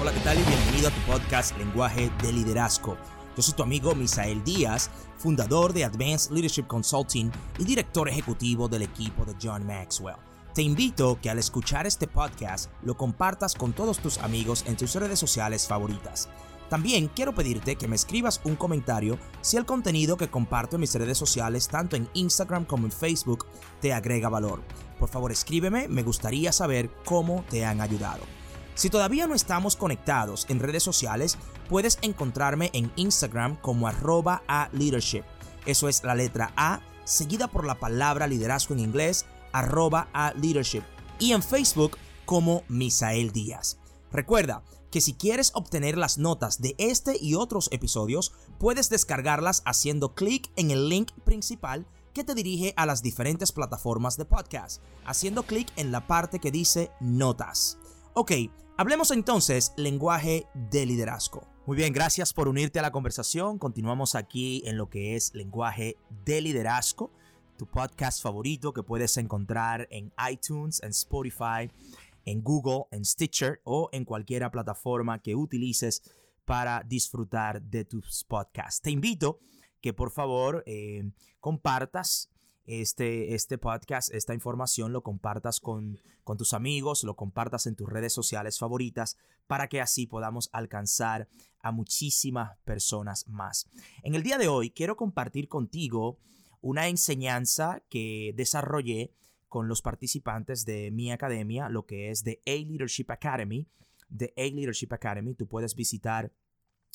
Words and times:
Hola, 0.00 0.12
¿qué 0.12 0.20
tal? 0.20 0.38
Y 0.38 0.42
bienvenido 0.42 0.88
a 0.88 0.90
tu 0.90 1.00
podcast 1.00 1.58
Lenguaje 1.58 2.10
de 2.22 2.32
Liderazgo. 2.32 2.96
Yo 3.36 3.42
soy 3.42 3.54
tu 3.54 3.62
amigo 3.62 3.94
Misael 3.94 4.42
Díaz, 4.42 4.90
fundador 5.16 5.72
de 5.72 5.84
Advanced 5.84 6.32
Leadership 6.32 6.66
Consulting 6.66 7.30
y 7.58 7.64
director 7.64 8.08
ejecutivo 8.08 8.68
del 8.68 8.82
equipo 8.82 9.24
de 9.24 9.34
John 9.42 9.66
Maxwell. 9.66 10.16
Te 10.54 10.62
invito 10.62 11.18
que 11.20 11.30
al 11.30 11.38
escuchar 11.38 11.86
este 11.86 12.06
podcast 12.08 12.70
lo 12.82 12.96
compartas 12.96 13.54
con 13.54 13.72
todos 13.72 13.98
tus 13.98 14.18
amigos 14.18 14.64
en 14.66 14.76
tus 14.76 14.94
redes 14.94 15.18
sociales 15.18 15.68
favoritas. 15.68 16.28
También 16.68 17.08
quiero 17.08 17.34
pedirte 17.34 17.76
que 17.76 17.88
me 17.88 17.96
escribas 17.96 18.40
un 18.44 18.56
comentario 18.56 19.18
si 19.40 19.56
el 19.56 19.64
contenido 19.64 20.16
que 20.16 20.28
comparto 20.28 20.76
en 20.76 20.80
mis 20.80 20.94
redes 20.94 21.16
sociales, 21.16 21.68
tanto 21.68 21.96
en 21.96 22.08
Instagram 22.12 22.66
como 22.66 22.84
en 22.84 22.92
Facebook, 22.92 23.46
te 23.80 23.92
agrega 23.92 24.28
valor. 24.28 24.62
Por 24.98 25.08
favor 25.08 25.32
escríbeme, 25.32 25.88
me 25.88 26.02
gustaría 26.02 26.52
saber 26.52 26.90
cómo 27.04 27.44
te 27.48 27.64
han 27.64 27.80
ayudado. 27.80 28.22
Si 28.74 28.90
todavía 28.90 29.26
no 29.26 29.34
estamos 29.34 29.76
conectados 29.76 30.46
en 30.48 30.60
redes 30.60 30.82
sociales, 30.82 31.38
puedes 31.68 31.98
encontrarme 32.02 32.70
en 32.74 32.92
Instagram 32.96 33.56
como 33.56 33.88
arroba 33.88 34.42
a 34.46 34.68
leadership. 34.72 35.24
Eso 35.66 35.88
es 35.88 36.04
la 36.04 36.14
letra 36.14 36.52
A, 36.56 36.80
seguida 37.04 37.48
por 37.48 37.64
la 37.64 37.76
palabra 37.76 38.26
liderazgo 38.26 38.74
en 38.74 38.80
inglés, 38.80 39.26
arroba 39.52 40.08
a 40.12 40.32
leadership. 40.34 40.82
Y 41.18 41.32
en 41.32 41.42
Facebook 41.42 41.96
como 42.24 42.62
Misael 42.68 43.32
Díaz. 43.32 43.78
Recuerda 44.12 44.62
que 44.90 45.00
si 45.00 45.14
quieres 45.14 45.52
obtener 45.54 45.96
las 45.98 46.18
notas 46.18 46.60
de 46.60 46.74
este 46.78 47.16
y 47.20 47.34
otros 47.34 47.68
episodios, 47.72 48.32
puedes 48.58 48.90
descargarlas 48.90 49.62
haciendo 49.64 50.14
clic 50.14 50.50
en 50.56 50.70
el 50.70 50.88
link 50.88 51.12
principal 51.24 51.86
que 52.14 52.24
te 52.24 52.34
dirige 52.34 52.74
a 52.76 52.86
las 52.86 53.02
diferentes 53.02 53.52
plataformas 53.52 54.16
de 54.16 54.24
podcast, 54.24 54.82
haciendo 55.04 55.44
clic 55.44 55.68
en 55.76 55.92
la 55.92 56.06
parte 56.06 56.38
que 56.38 56.50
dice 56.50 56.90
notas. 57.00 57.78
Ok, 58.14 58.32
Hablemos 58.80 59.10
entonces 59.10 59.72
lenguaje 59.76 60.46
de 60.54 60.86
liderazgo. 60.86 61.42
Muy 61.66 61.76
bien, 61.76 61.92
gracias 61.92 62.32
por 62.32 62.46
unirte 62.46 62.78
a 62.78 62.82
la 62.82 62.92
conversación. 62.92 63.58
Continuamos 63.58 64.14
aquí 64.14 64.62
en 64.66 64.78
lo 64.78 64.88
que 64.88 65.16
es 65.16 65.34
lenguaje 65.34 65.96
de 66.24 66.40
liderazgo, 66.40 67.10
tu 67.56 67.66
podcast 67.66 68.22
favorito 68.22 68.72
que 68.72 68.84
puedes 68.84 69.16
encontrar 69.16 69.88
en 69.90 70.12
iTunes, 70.30 70.80
en 70.84 70.90
Spotify, 70.90 71.72
en 72.30 72.42
Google, 72.42 72.84
en 72.90 73.04
Stitcher 73.04 73.60
o 73.64 73.88
en 73.92 74.04
cualquier 74.04 74.50
plataforma 74.50 75.20
que 75.20 75.34
utilices 75.34 76.02
para 76.44 76.82
disfrutar 76.82 77.62
de 77.62 77.84
tus 77.84 78.24
podcasts. 78.24 78.80
Te 78.82 78.90
invito 78.90 79.38
que 79.80 79.92
por 79.92 80.10
favor 80.10 80.62
eh, 80.66 81.10
compartas 81.40 82.30
este, 82.64 83.34
este 83.34 83.56
podcast, 83.56 84.12
esta 84.12 84.34
información, 84.34 84.92
lo 84.92 85.02
compartas 85.02 85.58
con, 85.58 86.00
con 86.22 86.36
tus 86.36 86.52
amigos, 86.52 87.02
lo 87.02 87.16
compartas 87.16 87.66
en 87.66 87.76
tus 87.76 87.88
redes 87.88 88.12
sociales 88.12 88.58
favoritas 88.58 89.16
para 89.46 89.68
que 89.68 89.80
así 89.80 90.06
podamos 90.06 90.50
alcanzar 90.52 91.28
a 91.60 91.72
muchísimas 91.72 92.58
personas 92.64 93.26
más. 93.26 93.70
En 94.02 94.14
el 94.14 94.22
día 94.22 94.36
de 94.36 94.48
hoy 94.48 94.70
quiero 94.70 94.96
compartir 94.96 95.48
contigo 95.48 96.18
una 96.60 96.88
enseñanza 96.88 97.82
que 97.88 98.34
desarrollé 98.36 99.14
con 99.48 99.68
los 99.68 99.82
participantes 99.82 100.64
de 100.64 100.90
mi 100.90 101.10
academia, 101.10 101.68
lo 101.68 101.86
que 101.86 102.10
es 102.10 102.24
de 102.24 102.40
A 102.46 102.50
Leadership 102.50 103.06
Academy. 103.08 103.66
De 104.08 104.32
A 104.36 104.42
Leadership 104.42 104.92
Academy, 104.92 105.34
tú 105.34 105.46
puedes 105.46 105.74
visitar 105.74 106.32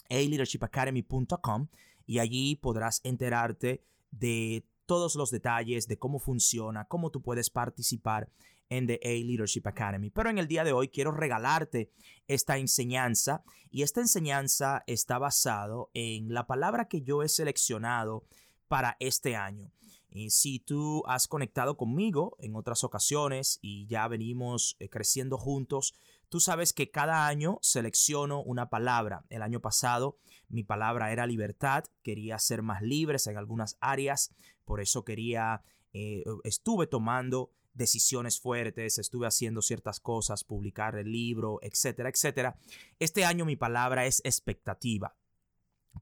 aleadershipacademy.com 0.10 1.68
y 2.06 2.20
allí 2.20 2.56
podrás 2.56 3.02
enterarte 3.04 3.84
de 4.12 4.66
todos 4.86 5.16
los 5.16 5.32
detalles 5.32 5.88
de 5.88 5.98
cómo 5.98 6.20
funciona, 6.20 6.86
cómo 6.86 7.10
tú 7.10 7.22
puedes 7.22 7.50
participar 7.50 8.30
en 8.70 8.88
The 8.88 9.00
A 9.04 9.10
Leadership 9.10 9.66
Academy. 9.66 10.10
Pero 10.10 10.30
en 10.30 10.38
el 10.38 10.48
día 10.48 10.64
de 10.64 10.74
hoy 10.74 10.90
quiero 10.90 11.12
regalarte 11.12 11.92
esta 12.28 12.58
enseñanza 12.58 13.44
y 13.70 13.84
esta 13.84 14.02
enseñanza 14.02 14.84
está 14.88 15.18
basado 15.18 15.90
en 15.94 16.34
la 16.34 16.48
palabra 16.48 16.88
que 16.88 17.02
yo 17.02 17.24
he 17.24 17.30
seleccionado 17.30 18.26
para 18.68 18.98
este 19.00 19.36
año. 19.36 19.72
Y 20.16 20.30
si 20.30 20.60
tú 20.60 21.04
has 21.08 21.28
conectado 21.28 21.76
conmigo 21.76 22.38
en 22.40 22.56
otras 22.56 22.84
ocasiones 22.84 23.58
y 23.64 23.88
ya 23.88 24.08
venimos 24.08 24.76
eh, 24.80 24.88
creciendo 24.88 25.40
juntos, 25.40 25.96
tú 26.30 26.40
sabes 26.40 26.72
que 26.72 26.92
cada 26.92 27.26
año 27.26 27.58
selecciono 27.64 28.44
una 28.44 28.70
palabra. 28.70 29.26
El 29.30 29.42
año 29.42 29.60
pasado 29.60 30.20
mi 30.50 30.64
palabra 30.64 31.12
era 31.12 31.26
libertad, 31.26 31.86
quería 32.04 32.38
ser 32.38 32.62
más 32.62 32.84
libres 32.84 33.26
en 33.26 33.38
algunas 33.38 33.76
áreas, 33.82 34.32
por 34.66 34.82
eso 34.82 35.04
quería, 35.04 35.64
eh, 35.94 36.24
estuve 36.44 36.86
tomando 36.86 37.50
decisiones 37.74 38.40
fuertes, 38.40 39.00
estuve 39.00 39.26
haciendo 39.26 39.64
ciertas 39.64 40.00
cosas, 40.00 40.44
publicar 40.44 40.96
el 40.96 41.12
libro, 41.12 41.58
etcétera, 41.64 42.10
etcétera. 42.10 42.56
Este 43.00 43.26
año 43.26 43.46
mi 43.46 43.56
palabra 43.56 44.06
es 44.06 44.22
expectativa. 44.24 45.16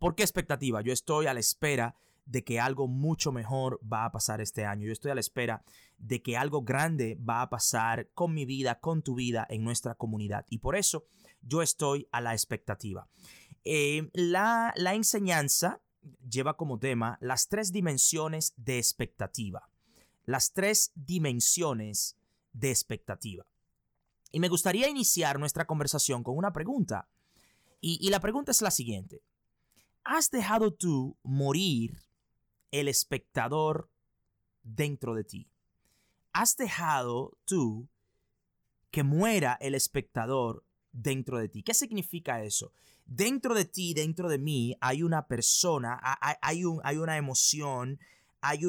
¿Por 0.01 0.15
qué 0.15 0.23
expectativa? 0.23 0.81
Yo 0.81 0.91
estoy 0.91 1.27
a 1.27 1.33
la 1.33 1.39
espera 1.39 1.95
de 2.25 2.43
que 2.43 2.59
algo 2.59 2.87
mucho 2.87 3.31
mejor 3.31 3.79
va 3.81 4.05
a 4.05 4.11
pasar 4.11 4.41
este 4.41 4.65
año. 4.65 4.85
Yo 4.87 4.93
estoy 4.93 5.11
a 5.11 5.15
la 5.15 5.21
espera 5.21 5.63
de 5.97 6.21
que 6.21 6.37
algo 6.37 6.63
grande 6.63 7.17
va 7.17 7.41
a 7.41 7.49
pasar 7.49 8.09
con 8.13 8.33
mi 8.33 8.45
vida, 8.45 8.79
con 8.79 9.01
tu 9.01 9.15
vida, 9.15 9.45
en 9.49 9.63
nuestra 9.63 9.95
comunidad. 9.95 10.45
Y 10.49 10.59
por 10.59 10.75
eso 10.75 11.05
yo 11.41 11.61
estoy 11.61 12.07
a 12.11 12.21
la 12.21 12.33
expectativa. 12.33 13.07
Eh, 13.63 14.09
la, 14.13 14.73
la 14.75 14.95
enseñanza 14.95 15.81
lleva 16.27 16.57
como 16.57 16.79
tema 16.79 17.17
las 17.21 17.47
tres 17.47 17.71
dimensiones 17.71 18.53
de 18.57 18.77
expectativa. 18.77 19.69
Las 20.25 20.53
tres 20.53 20.91
dimensiones 20.95 22.17
de 22.53 22.69
expectativa. 22.69 23.45
Y 24.31 24.39
me 24.39 24.49
gustaría 24.49 24.89
iniciar 24.89 25.39
nuestra 25.39 25.65
conversación 25.65 26.23
con 26.23 26.37
una 26.37 26.53
pregunta. 26.53 27.09
Y, 27.81 27.97
y, 27.99 28.09
la 28.09 28.19
pregunta 28.19 28.51
es 28.51 28.61
la 28.61 28.71
siguiente. 28.71 29.23
¿Has 30.03 30.29
dejado 30.29 30.73
tú 30.73 31.17
morir 31.23 32.01
el 32.71 32.87
espectador 32.87 33.89
dentro 34.63 35.15
de 35.15 35.23
ti? 35.23 35.47
¿Has 36.33 36.55
dejado 36.57 37.37
tú 37.45 37.87
que 38.89 39.03
muera 39.03 39.57
el 39.61 39.75
espectador 39.75 40.63
dentro 40.91 41.37
de 41.37 41.49
ti? 41.49 41.63
¿Qué 41.63 41.73
significa 41.73 42.43
eso? 42.43 42.73
Dentro 43.05 43.53
de 43.53 43.65
ti, 43.65 43.93
dentro 43.93 44.29
de 44.29 44.37
mí, 44.37 44.77
hay 44.79 45.03
una 45.03 45.27
persona, 45.27 45.99
hay, 46.41 46.63
un, 46.63 46.79
hay 46.83 46.97
una 46.97 47.17
emoción, 47.17 47.99
hay, 48.39 48.61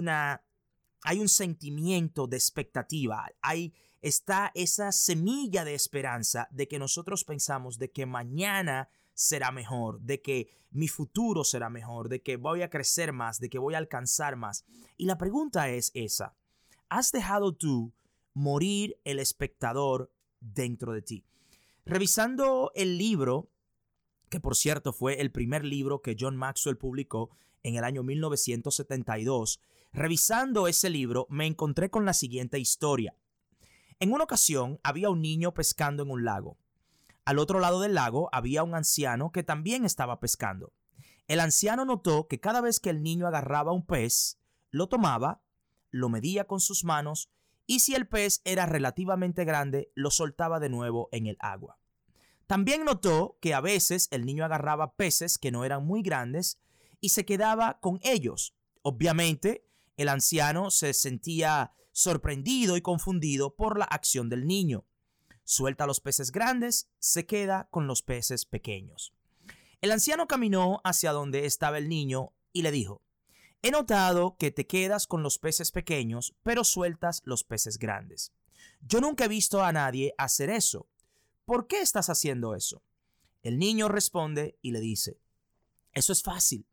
hay 1.03 1.19
un 1.21 1.29
sentimiento 1.29 2.27
de 2.27 2.37
expectativa, 2.37 3.29
hay, 3.41 3.73
está 4.01 4.51
esa 4.55 4.91
semilla 4.91 5.65
de 5.65 5.75
esperanza 5.75 6.49
de 6.51 6.67
que 6.67 6.81
nosotros 6.81 7.25
pensamos 7.25 7.79
de 7.79 7.93
que 7.93 8.07
mañana 8.07 8.89
será 9.15 9.51
mejor, 9.51 10.01
de 10.01 10.23
que 10.23 10.49
mi 10.71 10.89
futuro 10.89 11.45
será 11.45 11.71
mejor, 11.71 12.09
de 12.09 12.23
que 12.23 12.37
voy 12.37 12.63
a 12.63 12.71
crecer 12.71 13.13
más, 13.13 13.39
de 13.39 13.51
que 13.51 13.59
voy 13.59 13.75
a 13.75 13.79
alcanzar 13.79 14.37
más. 14.37 14.65
Y 14.97 15.07
la 15.07 15.19
pregunta 15.19 15.69
es 15.69 15.91
esa, 15.95 16.37
¿has 16.89 17.13
dejado 17.13 17.55
tú 17.55 17.95
morir 18.35 18.99
el 19.05 19.19
espectador 19.19 20.13
dentro 20.41 20.93
de 20.93 21.03
ti? 21.03 21.25
Revisando 21.85 22.73
el 22.75 22.97
libro, 22.97 23.51
que 24.29 24.41
por 24.41 24.57
cierto 24.57 24.93
fue 24.93 25.21
el 25.21 25.31
primer 25.31 25.65
libro 25.65 26.01
que 26.01 26.17
John 26.19 26.37
Maxwell 26.37 26.79
publicó 26.79 27.31
en 27.63 27.77
el 27.77 27.85
año 27.85 28.03
1972, 28.03 29.61
revisando 29.93 30.69
ese 30.69 30.91
libro 30.91 31.27
me 31.29 31.47
encontré 31.47 31.91
con 31.91 32.05
la 32.05 32.15
siguiente 32.15 32.59
historia. 32.59 33.15
En 34.01 34.13
una 34.13 34.25
ocasión 34.25 34.81
había 34.83 35.11
un 35.11 35.21
niño 35.21 35.55
pescando 35.55 36.03
en 36.03 36.11
un 36.11 36.25
lago. 36.25 36.59
Al 37.25 37.39
otro 37.39 37.61
lado 37.61 37.81
del 37.81 37.95
lago 37.95 38.29
había 38.33 38.65
un 38.65 38.75
anciano 38.75 39.31
que 39.31 39.45
también 39.45 39.85
estaba 39.85 40.19
pescando. 40.19 40.73
El 41.29 41.39
anciano 41.39 41.85
notó 41.85 42.27
que 42.27 42.41
cada 42.41 42.61
vez 42.61 42.81
que 42.81 42.91
el 42.91 43.03
niño 43.03 43.27
agarraba 43.27 43.73
un 43.73 43.87
pez, 43.87 44.41
lo 44.71 44.89
tomaba, 44.89 45.43
lo 45.91 46.09
medía 46.09 46.47
con 46.47 46.61
sus 46.61 46.85
manos 46.85 47.31
y 47.67 47.81
si 47.81 47.95
el 47.95 48.09
pez 48.09 48.43
era 48.45 48.67
relativamente 48.67 49.45
grande, 49.45 49.93
lo 49.95 50.11
soltaba 50.11 50.59
de 50.59 50.69
nuevo 50.69 51.09
en 51.13 51.27
el 51.27 51.37
agua. 51.39 51.79
También 52.49 52.85
notó 52.85 53.39
que 53.41 53.55
a 53.55 53.61
veces 53.61 54.09
el 54.11 54.27
niño 54.27 54.45
agarraba 54.45 54.97
peces 54.97 55.39
que 55.39 55.53
no 55.53 55.65
eran 55.65 55.87
muy 55.87 56.03
grandes 56.03 56.61
y 57.01 57.11
se 57.11 57.25
quedaba 57.25 57.79
con 57.81 58.01
ellos. 58.03 58.57
Obviamente, 58.83 59.65
el 59.97 60.09
anciano 60.09 60.71
se 60.73 60.93
sentía 60.93 61.73
sorprendido 61.93 62.77
y 62.77 62.83
confundido 62.83 63.55
por 63.55 63.79
la 63.79 63.85
acción 63.85 64.29
del 64.29 64.47
niño 64.47 64.85
suelta 65.45 65.87
los 65.87 66.01
peces 66.01 66.33
grandes, 66.33 66.89
se 66.99 67.27
queda 67.27 67.69
con 67.71 67.87
los 67.87 68.03
peces 68.03 68.45
pequeños. 68.45 69.13
El 69.81 69.91
anciano 69.91 70.29
caminó 70.29 70.81
hacia 70.85 71.13
donde 71.13 71.47
estaba 71.47 71.79
el 71.79 71.89
niño 71.89 72.33
y 72.53 72.63
le 72.63 72.71
dijo, 72.71 73.03
He 73.63 73.71
notado 73.71 74.37
que 74.39 74.51
te 74.51 74.67
quedas 74.67 75.07
con 75.07 75.23
los 75.23 75.39
peces 75.39 75.71
pequeños, 75.71 76.35
pero 76.43 76.65
sueltas 76.65 77.23
los 77.25 77.45
peces 77.45 77.79
grandes. 77.79 78.33
Yo 78.81 79.01
nunca 79.01 79.25
he 79.25 79.29
visto 79.29 79.63
a 79.63 79.73
nadie 79.73 80.15
hacer 80.19 80.51
eso. 80.51 80.89
¿Por 81.45 81.69
qué 81.69 81.81
estás 81.81 82.11
haciendo 82.11 82.57
eso? 82.57 82.83
El 83.43 83.59
niño 83.59 83.89
responde 83.89 84.59
y 84.63 84.73
le 84.73 84.81
dice, 84.81 85.19
Eso 85.93 86.13
es 86.13 86.23
fácil. 86.23 86.67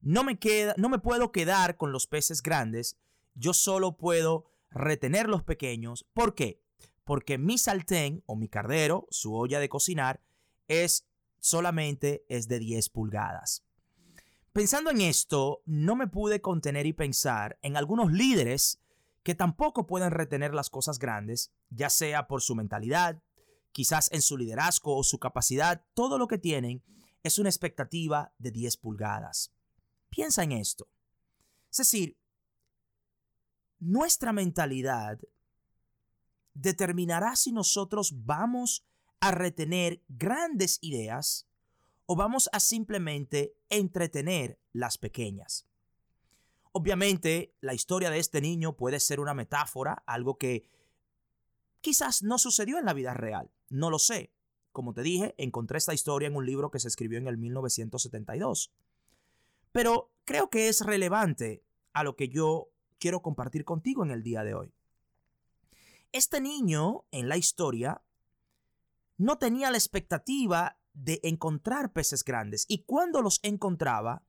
no 0.00 0.24
me, 0.24 0.38
queda, 0.38 0.74
no 0.78 0.88
me 0.88 0.98
puedo 0.98 1.30
quedar 1.30 1.76
con 1.76 1.92
los 1.92 2.06
peces 2.06 2.42
grandes, 2.42 2.96
yo 3.34 3.52
solo 3.52 3.96
puedo 3.96 4.46
retener 4.70 5.28
los 5.28 5.42
pequeños. 5.42 6.06
¿Por 6.14 6.34
qué? 6.34 6.62
Porque 7.04 7.38
mi 7.38 7.58
saltén 7.58 8.22
o 8.26 8.36
mi 8.36 8.48
cardero, 8.48 9.06
su 9.10 9.34
olla 9.34 9.60
de 9.60 9.68
cocinar, 9.68 10.20
es 10.68 11.06
solamente 11.40 12.24
es 12.28 12.48
de 12.48 12.58
10 12.58 12.90
pulgadas. 12.90 13.64
Pensando 14.52 14.90
en 14.90 15.00
esto, 15.00 15.62
no 15.64 15.96
me 15.96 16.06
pude 16.06 16.40
contener 16.40 16.86
y 16.86 16.92
pensar 16.92 17.58
en 17.62 17.76
algunos 17.76 18.12
líderes 18.12 18.80
que 19.22 19.34
tampoco 19.34 19.86
pueden 19.86 20.10
retener 20.10 20.54
las 20.54 20.70
cosas 20.70 20.98
grandes, 20.98 21.52
ya 21.70 21.90
sea 21.90 22.26
por 22.26 22.42
su 22.42 22.54
mentalidad, 22.54 23.22
quizás 23.72 24.10
en 24.12 24.22
su 24.22 24.36
liderazgo 24.36 24.96
o 24.96 25.04
su 25.04 25.18
capacidad, 25.18 25.84
todo 25.94 26.18
lo 26.18 26.26
que 26.26 26.38
tienen 26.38 26.82
es 27.22 27.38
una 27.38 27.48
expectativa 27.48 28.32
de 28.38 28.50
10 28.50 28.76
pulgadas. 28.78 29.52
Piensa 30.08 30.42
en 30.42 30.52
esto. 30.52 30.88
Es 31.70 31.78
decir, 31.78 32.16
nuestra 33.78 34.32
mentalidad 34.32 35.20
determinará 36.60 37.36
si 37.36 37.52
nosotros 37.52 38.12
vamos 38.24 38.84
a 39.20 39.30
retener 39.30 40.02
grandes 40.08 40.78
ideas 40.80 41.46
o 42.06 42.16
vamos 42.16 42.48
a 42.52 42.60
simplemente 42.60 43.54
entretener 43.68 44.58
las 44.72 44.98
pequeñas. 44.98 45.66
Obviamente, 46.72 47.54
la 47.60 47.74
historia 47.74 48.10
de 48.10 48.18
este 48.18 48.40
niño 48.40 48.76
puede 48.76 49.00
ser 49.00 49.20
una 49.20 49.34
metáfora, 49.34 50.02
algo 50.06 50.38
que 50.38 50.66
quizás 51.80 52.22
no 52.22 52.38
sucedió 52.38 52.78
en 52.78 52.84
la 52.84 52.94
vida 52.94 53.14
real, 53.14 53.50
no 53.68 53.90
lo 53.90 53.98
sé. 53.98 54.32
Como 54.72 54.94
te 54.94 55.02
dije, 55.02 55.34
encontré 55.36 55.78
esta 55.78 55.94
historia 55.94 56.28
en 56.28 56.36
un 56.36 56.46
libro 56.46 56.70
que 56.70 56.78
se 56.78 56.88
escribió 56.88 57.18
en 57.18 57.26
el 57.26 57.38
1972. 57.38 58.72
Pero 59.72 60.12
creo 60.24 60.48
que 60.48 60.68
es 60.68 60.80
relevante 60.82 61.64
a 61.92 62.04
lo 62.04 62.14
que 62.14 62.28
yo 62.28 62.68
quiero 62.98 63.20
compartir 63.20 63.64
contigo 63.64 64.04
en 64.04 64.12
el 64.12 64.22
día 64.22 64.44
de 64.44 64.54
hoy. 64.54 64.72
Este 66.12 66.40
niño 66.40 67.04
en 67.12 67.28
la 67.28 67.36
historia 67.36 68.02
no 69.16 69.38
tenía 69.38 69.70
la 69.70 69.76
expectativa 69.76 70.80
de 70.92 71.20
encontrar 71.22 71.92
peces 71.92 72.24
grandes 72.24 72.64
y 72.68 72.84
cuando 72.84 73.22
los 73.22 73.38
encontraba, 73.42 74.24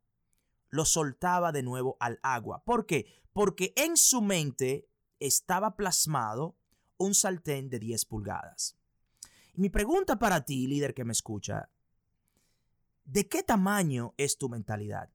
los 0.69 0.89
soltaba 0.89 1.51
de 1.51 1.63
nuevo 1.63 1.97
al 1.99 2.19
agua. 2.21 2.63
¿Por 2.63 2.85
qué? 2.85 3.23
Porque 3.33 3.73
en 3.75 3.97
su 3.97 4.21
mente 4.21 4.87
estaba 5.19 5.75
plasmado 5.75 6.55
un 6.97 7.15
saltén 7.15 7.69
de 7.69 7.79
10 7.79 8.05
pulgadas. 8.05 8.77
Mi 9.55 9.69
pregunta 9.69 10.19
para 10.19 10.45
ti, 10.45 10.67
líder 10.67 10.93
que 10.93 11.03
me 11.03 11.13
escucha, 11.13 11.69
¿de 13.05 13.27
qué 13.27 13.43
tamaño 13.43 14.13
es 14.17 14.37
tu 14.37 14.49
mentalidad? 14.49 15.09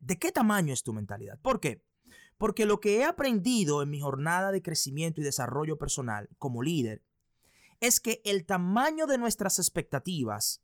¿De 0.00 0.18
qué 0.18 0.32
tamaño 0.32 0.74
es 0.74 0.82
tu 0.82 0.92
mentalidad? 0.92 1.38
¿Por 1.40 1.60
qué? 1.60 1.82
Porque 2.38 2.66
lo 2.66 2.80
que 2.80 2.98
he 2.98 3.04
aprendido 3.04 3.82
en 3.82 3.90
mi 3.90 4.00
jornada 4.00 4.52
de 4.52 4.62
crecimiento 4.62 5.20
y 5.20 5.24
desarrollo 5.24 5.78
personal 5.78 6.28
como 6.38 6.62
líder 6.62 7.02
es 7.80 8.00
que 8.00 8.20
el 8.24 8.44
tamaño 8.46 9.06
de 9.06 9.18
nuestras 9.18 9.58
expectativas 9.58 10.62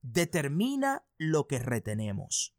determina 0.00 1.04
lo 1.18 1.46
que 1.46 1.58
retenemos. 1.58 2.54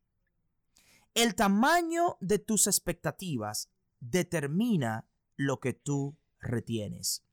El 1.14 1.36
tamaño 1.36 2.18
de 2.22 2.40
tus 2.40 2.68
expectativas 2.68 3.70
determina 4.00 5.08
lo 5.36 5.60
que 5.60 5.74
tú 5.74 6.18
retienes. 6.40 7.24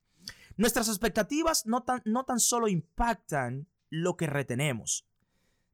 Nuestras 0.56 0.88
expectativas 0.88 1.67
no 1.67 1.82
tan, 1.82 2.02
no 2.05 2.25
tan 2.25 2.40
solo 2.40 2.69
impactan 2.69 3.69
lo 3.88 4.17
que 4.17 4.26
retenemos, 4.26 5.06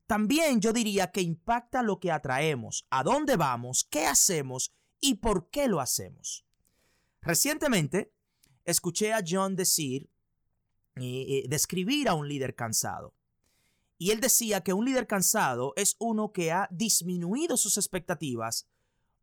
también 0.06 0.60
yo 0.60 0.72
diría 0.72 1.10
que 1.10 1.20
impacta 1.20 1.82
lo 1.82 1.98
que 1.98 2.12
atraemos, 2.12 2.86
a 2.90 3.02
dónde 3.02 3.36
vamos, 3.36 3.84
qué 3.90 4.06
hacemos 4.06 4.72
y 5.00 5.14
por 5.14 5.50
qué 5.50 5.68
lo 5.68 5.80
hacemos. 5.80 6.44
Recientemente 7.22 8.12
escuché 8.64 9.12
a 9.12 9.22
John 9.26 9.56
decir 9.56 10.10
describir 10.94 12.08
a 12.08 12.14
un 12.14 12.28
líder 12.28 12.54
cansado. 12.54 13.14
Y 13.98 14.10
él 14.10 14.20
decía 14.20 14.60
que 14.60 14.74
un 14.74 14.84
líder 14.84 15.06
cansado 15.06 15.72
es 15.76 15.96
uno 15.98 16.32
que 16.32 16.52
ha 16.52 16.68
disminuido 16.70 17.56
sus 17.56 17.78
expectativas 17.78 18.68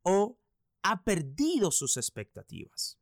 o 0.01 0.37
ha 0.81 1.03
perdido 1.03 1.69
sus 1.69 1.95
expectativas. 1.97 2.97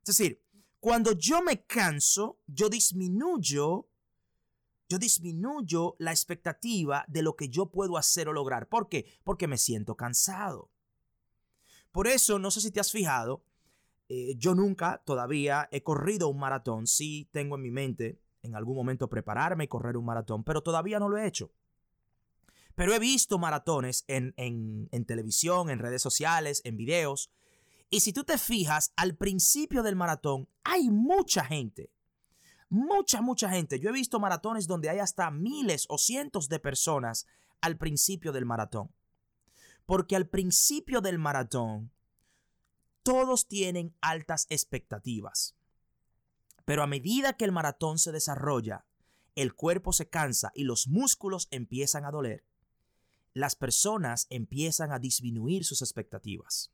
Es 0.00 0.16
decir, 0.16 0.42
cuando 0.80 1.12
yo 1.12 1.42
me 1.42 1.64
canso, 1.64 2.40
yo 2.48 2.68
disminuyo, 2.68 3.88
yo 4.88 4.98
disminuyo 4.98 5.94
la 6.00 6.10
expectativa 6.10 7.04
de 7.06 7.22
lo 7.22 7.36
que 7.36 7.48
yo 7.48 7.70
puedo 7.70 7.96
hacer 7.96 8.28
o 8.28 8.32
lograr. 8.32 8.68
¿Por 8.68 8.88
qué? 8.88 9.06
Porque 9.22 9.46
me 9.46 9.58
siento 9.58 9.96
cansado. 9.96 10.71
Por 11.92 12.08
eso, 12.08 12.38
no 12.38 12.50
sé 12.50 12.60
si 12.60 12.70
te 12.70 12.80
has 12.80 12.90
fijado, 12.90 13.44
eh, 14.08 14.34
yo 14.36 14.54
nunca 14.54 15.02
todavía 15.04 15.68
he 15.70 15.82
corrido 15.82 16.28
un 16.28 16.38
maratón. 16.38 16.86
Sí 16.86 17.28
tengo 17.32 17.56
en 17.56 17.62
mi 17.62 17.70
mente 17.70 18.20
en 18.42 18.56
algún 18.56 18.74
momento 18.74 19.08
prepararme 19.08 19.64
y 19.64 19.68
correr 19.68 19.96
un 19.96 20.04
maratón, 20.04 20.42
pero 20.42 20.62
todavía 20.62 20.98
no 20.98 21.08
lo 21.08 21.18
he 21.18 21.26
hecho. 21.26 21.52
Pero 22.74 22.94
he 22.94 22.98
visto 22.98 23.38
maratones 23.38 24.04
en, 24.08 24.34
en 24.36 25.04
televisión, 25.04 25.70
en 25.70 25.78
redes 25.78 26.02
sociales, 26.02 26.62
en 26.64 26.76
videos. 26.76 27.30
Y 27.90 28.00
si 28.00 28.14
tú 28.14 28.24
te 28.24 28.38
fijas, 28.38 28.92
al 28.96 29.14
principio 29.14 29.82
del 29.82 29.94
maratón 29.94 30.48
hay 30.64 30.88
mucha 30.90 31.44
gente. 31.44 31.92
Mucha, 32.70 33.20
mucha 33.20 33.50
gente. 33.50 33.78
Yo 33.78 33.90
he 33.90 33.92
visto 33.92 34.18
maratones 34.18 34.66
donde 34.66 34.88
hay 34.88 34.98
hasta 34.98 35.30
miles 35.30 35.84
o 35.90 35.98
cientos 35.98 36.48
de 36.48 36.58
personas 36.58 37.26
al 37.60 37.76
principio 37.76 38.32
del 38.32 38.46
maratón. 38.46 38.90
Porque 39.86 40.16
al 40.16 40.28
principio 40.28 41.00
del 41.00 41.18
maratón 41.18 41.90
todos 43.02 43.48
tienen 43.48 43.94
altas 44.00 44.46
expectativas. 44.48 45.56
Pero 46.64 46.82
a 46.82 46.86
medida 46.86 47.36
que 47.36 47.44
el 47.44 47.52
maratón 47.52 47.98
se 47.98 48.12
desarrolla, 48.12 48.86
el 49.34 49.54
cuerpo 49.54 49.92
se 49.92 50.08
cansa 50.08 50.52
y 50.54 50.64
los 50.64 50.86
músculos 50.88 51.48
empiezan 51.50 52.04
a 52.04 52.10
doler, 52.10 52.44
las 53.34 53.56
personas 53.56 54.26
empiezan 54.30 54.92
a 54.92 54.98
disminuir 54.98 55.64
sus 55.64 55.82
expectativas. 55.82 56.70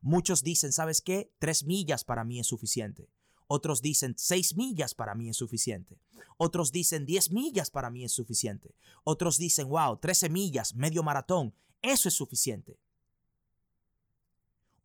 Muchos 0.00 0.42
dicen, 0.42 0.72
¿sabes 0.72 1.00
qué? 1.00 1.32
Tres 1.38 1.64
millas 1.64 2.04
para 2.04 2.24
mí 2.24 2.40
es 2.40 2.46
suficiente. 2.46 3.10
Otros 3.46 3.80
dicen, 3.80 4.14
seis 4.18 4.56
millas 4.56 4.94
para 4.94 5.14
mí 5.14 5.30
es 5.30 5.36
suficiente. 5.36 6.00
Otros 6.36 6.70
dicen, 6.70 7.06
diez 7.06 7.30
millas 7.30 7.70
para 7.70 7.90
mí 7.90 8.04
es 8.04 8.12
suficiente. 8.12 8.74
Otros 9.04 9.38
dicen, 9.38 9.68
wow, 9.68 9.96
trece 9.96 10.28
millas, 10.28 10.74
medio 10.74 11.02
maratón, 11.02 11.54
eso 11.82 12.08
es 12.08 12.14
suficiente 12.14 12.78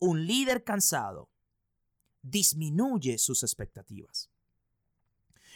un 0.04 0.28
líder 0.28 0.66
cansado 0.66 1.30
disminuye 2.24 3.18
sus 3.18 3.42
expectativas. 3.42 4.30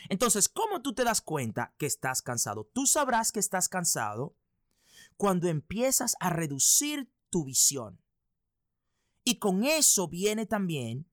Entonces, 0.07 0.47
¿cómo 0.47 0.81
tú 0.81 0.93
te 0.93 1.03
das 1.03 1.19
cuenta 1.19 1.73
que 1.77 1.85
estás 1.85 2.21
cansado? 2.21 2.63
Tú 2.73 2.85
sabrás 2.85 3.33
que 3.33 3.41
estás 3.41 3.67
cansado 3.67 4.37
cuando 5.17 5.49
empiezas 5.49 6.15
a 6.21 6.29
reducir 6.29 7.11
tu 7.29 7.43
visión. 7.43 7.99
Y 9.25 9.35
con 9.35 9.65
eso 9.65 10.07
viene 10.07 10.45
también 10.45 11.09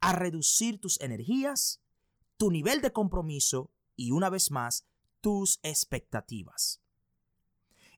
a 0.00 0.12
reducir 0.12 0.78
tus 0.78 1.00
energías, 1.00 1.80
tu 2.36 2.50
nivel 2.50 2.82
de 2.82 2.92
compromiso 2.92 3.70
y 3.96 4.10
una 4.10 4.28
vez 4.28 4.50
más, 4.50 4.84
tus 5.22 5.60
expectativas. 5.62 6.82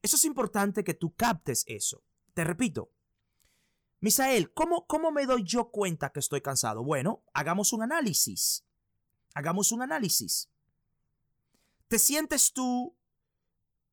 Eso 0.03 0.17
es 0.17 0.25
importante 0.25 0.85
que 0.85 0.95
tú 0.95 1.15
captes 1.15 1.65
eso. 1.67 2.05
Te 2.35 2.45
repito, 2.45 2.93
Misael, 4.01 4.53
¿cómo, 4.53 4.87
¿cómo 4.87 5.11
me 5.11 5.27
doy 5.27 5.43
yo 5.43 5.71
cuenta 5.71 6.11
que 6.11 6.21
estoy 6.21 6.41
cansado? 6.41 6.85
Bueno, 6.85 7.25
hagamos 7.35 7.73
un 7.73 7.83
análisis. 7.83 8.65
Hagamos 9.35 9.73
un 9.73 9.83
análisis. 9.83 10.49
¿Te 11.89 11.99
sientes 11.99 12.53
tú 12.53 12.97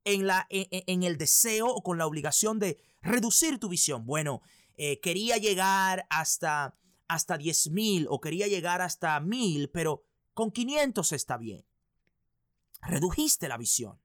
en, 0.04 0.28
la, 0.28 0.46
en, 0.50 1.04
el 1.04 1.18
deseo 1.18 1.68
o 1.68 1.82
con 1.82 1.98
la 1.98 2.06
obligación 2.06 2.60
de 2.60 2.80
reducir 3.02 3.58
tu 3.60 3.68
visión? 3.68 4.06
Bueno, 4.06 4.42
eh, 4.78 5.00
quería 5.00 5.38
llegar 5.38 6.06
hasta, 6.10 6.78
hasta 7.08 7.38
10 7.38 7.72
mil 7.72 8.06
o 8.10 8.22
quería 8.22 8.48
llegar 8.48 8.82
hasta 8.82 9.20
mil, 9.22 9.70
pero 9.72 10.04
con 10.34 10.52
500 10.52 11.14
está 11.14 11.38
bien. 11.38 11.66
Redujiste 12.82 13.48
la 13.48 13.58
visión. 13.58 14.00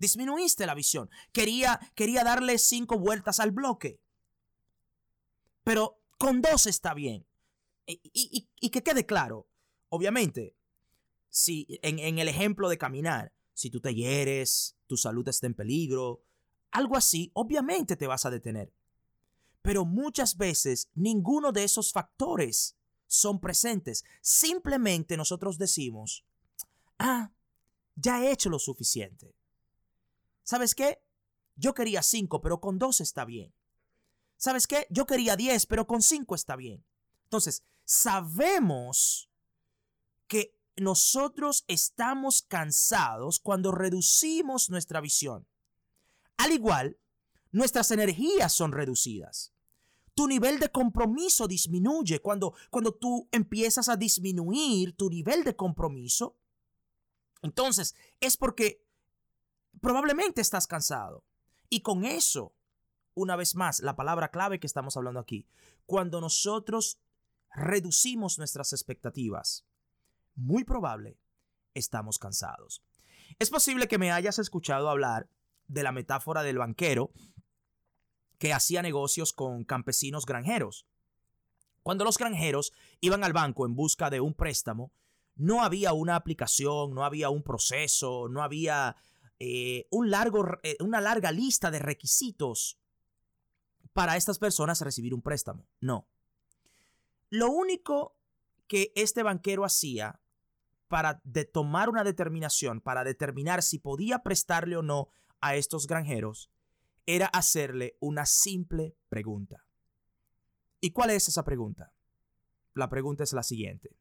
Disminuiste 0.00 0.66
la 0.66 0.74
visión. 0.74 1.08
Quería, 1.30 1.78
quería 1.94 2.24
darle 2.24 2.58
cinco 2.58 2.98
vueltas 2.98 3.38
al 3.38 3.52
bloque 3.52 4.00
pero 5.64 6.00
con 6.18 6.40
dos 6.40 6.66
está 6.66 6.94
bien. 6.94 7.26
Y, 7.86 8.70
que 8.70 8.82
quede 8.82 9.06
claro, 9.06 9.48
obviamente, 9.88 10.54
si 11.28 11.78
en, 11.82 11.98
en, 11.98 12.18
el 12.18 12.28
ejemplo 12.28 12.68
de 12.68 12.78
caminar, 12.78 13.32
si 13.54 13.70
tú 13.70 13.80
te 13.80 13.94
hieres, 13.94 14.76
tu 14.86 14.96
salud 14.96 15.28
está 15.28 15.46
en 15.46 15.54
peligro, 15.54 16.22
algo 16.70 16.96
así, 16.96 17.30
obviamente 17.34 17.96
te 17.96 18.06
vas 18.06 18.26
a 18.26 18.30
detener. 18.30 18.72
Pero 19.62 19.84
muchas 19.84 20.36
veces 20.36 20.88
ninguno 20.94 21.52
de 21.52 21.64
esos 21.64 21.92
factores 21.92 22.76
son 23.06 23.40
presentes. 23.40 24.04
Simplemente 24.20 25.16
nosotros 25.16 25.58
decimos, 25.58 26.24
ah, 26.98 27.32
ya 27.96 28.24
he 28.24 28.30
hecho 28.30 28.50
lo 28.50 28.58
suficiente. 28.58 29.34
¿Sabes 30.50 30.74
qué? 30.74 30.98
yo 31.60 31.74
quería 31.74 32.02
5, 32.02 32.40
pero 32.40 32.60
con 32.60 32.80
2 32.80 33.00
está 33.02 33.24
bien. 33.24 33.54
¿Sabes 34.36 34.66
qué? 34.66 34.88
Yo 34.90 35.06
quería 35.06 35.36
10, 35.36 35.66
pero 35.66 35.86
con 35.86 36.02
5 36.02 36.34
está 36.34 36.56
bien. 36.56 36.84
Entonces, 37.24 37.62
sabemos 37.84 39.30
que 40.26 40.56
nosotros 40.76 41.64
estamos 41.68 42.42
cansados 42.42 43.38
cuando 43.38 43.70
reducimos 43.70 44.70
nuestra 44.70 45.00
visión. 45.00 45.46
Al 46.38 46.50
igual, 46.50 46.96
nuestras 47.52 47.92
energías 47.92 48.52
son 48.52 48.72
reducidas. 48.72 49.52
Tu 50.14 50.26
nivel 50.26 50.58
de 50.58 50.70
compromiso 50.70 51.46
disminuye 51.46 52.18
cuando, 52.18 52.54
cuando 52.70 52.92
tú 52.92 53.28
empiezas 53.30 53.88
a 53.88 53.96
disminuir 53.96 54.96
tu 54.96 55.10
nivel 55.10 55.44
de 55.44 55.54
compromiso. 55.54 56.34
Entonces, 57.42 57.94
es 58.18 58.36
porque 58.36 58.82
probablemente 59.80 60.40
estás 60.40 60.66
cansado. 60.66 61.24
Y 61.68 61.82
con 61.82 62.04
eso, 62.04 62.54
una 63.14 63.36
vez 63.36 63.54
más, 63.54 63.80
la 63.80 63.96
palabra 63.96 64.30
clave 64.30 64.60
que 64.60 64.66
estamos 64.66 64.96
hablando 64.96 65.20
aquí, 65.20 65.46
cuando 65.86 66.20
nosotros 66.20 67.00
reducimos 67.54 68.38
nuestras 68.38 68.72
expectativas, 68.72 69.66
muy 70.34 70.64
probable 70.64 71.18
estamos 71.74 72.18
cansados. 72.18 72.82
Es 73.38 73.50
posible 73.50 73.88
que 73.88 73.98
me 73.98 74.12
hayas 74.12 74.38
escuchado 74.38 74.88
hablar 74.88 75.28
de 75.68 75.82
la 75.82 75.92
metáfora 75.92 76.42
del 76.42 76.58
banquero 76.58 77.12
que 78.38 78.52
hacía 78.52 78.82
negocios 78.82 79.32
con 79.32 79.64
campesinos 79.64 80.26
granjeros. 80.26 80.86
Cuando 81.82 82.04
los 82.04 82.18
granjeros 82.18 82.72
iban 83.00 83.22
al 83.22 83.32
banco 83.32 83.66
en 83.66 83.76
busca 83.76 84.10
de 84.10 84.20
un 84.20 84.34
préstamo, 84.34 84.92
no 85.36 85.62
había 85.62 85.92
una 85.92 86.16
aplicación, 86.16 86.94
no 86.94 87.04
había 87.04 87.30
un 87.30 87.42
proceso, 87.42 88.28
no 88.28 88.42
había 88.42 88.96
eh, 89.40 89.86
un 89.90 90.10
largo, 90.10 90.46
eh, 90.62 90.76
una 90.80 91.00
larga 91.00 91.32
lista 91.32 91.70
de 91.70 91.78
requisitos 91.78 92.78
para 93.92 94.16
estas 94.16 94.38
personas 94.38 94.82
recibir 94.82 95.14
un 95.14 95.22
préstamo. 95.22 95.66
No. 95.80 96.06
Lo 97.30 97.50
único 97.50 98.16
que 98.68 98.92
este 98.94 99.22
banquero 99.22 99.64
hacía 99.64 100.20
para 100.88 101.22
tomar 101.52 101.88
una 101.88 102.04
determinación, 102.04 102.80
para 102.80 103.02
determinar 103.02 103.62
si 103.62 103.78
podía 103.78 104.18
prestarle 104.20 104.76
o 104.76 104.82
no 104.82 105.08
a 105.40 105.54
estos 105.54 105.86
granjeros, 105.86 106.50
era 107.06 107.26
hacerle 107.26 107.96
una 108.00 108.26
simple 108.26 108.94
pregunta. 109.08 109.64
¿Y 110.80 110.90
cuál 110.90 111.10
es 111.10 111.28
esa 111.28 111.44
pregunta? 111.44 111.92
La 112.74 112.88
pregunta 112.88 113.24
es 113.24 113.32
la 113.32 113.42
siguiente. 113.42 113.96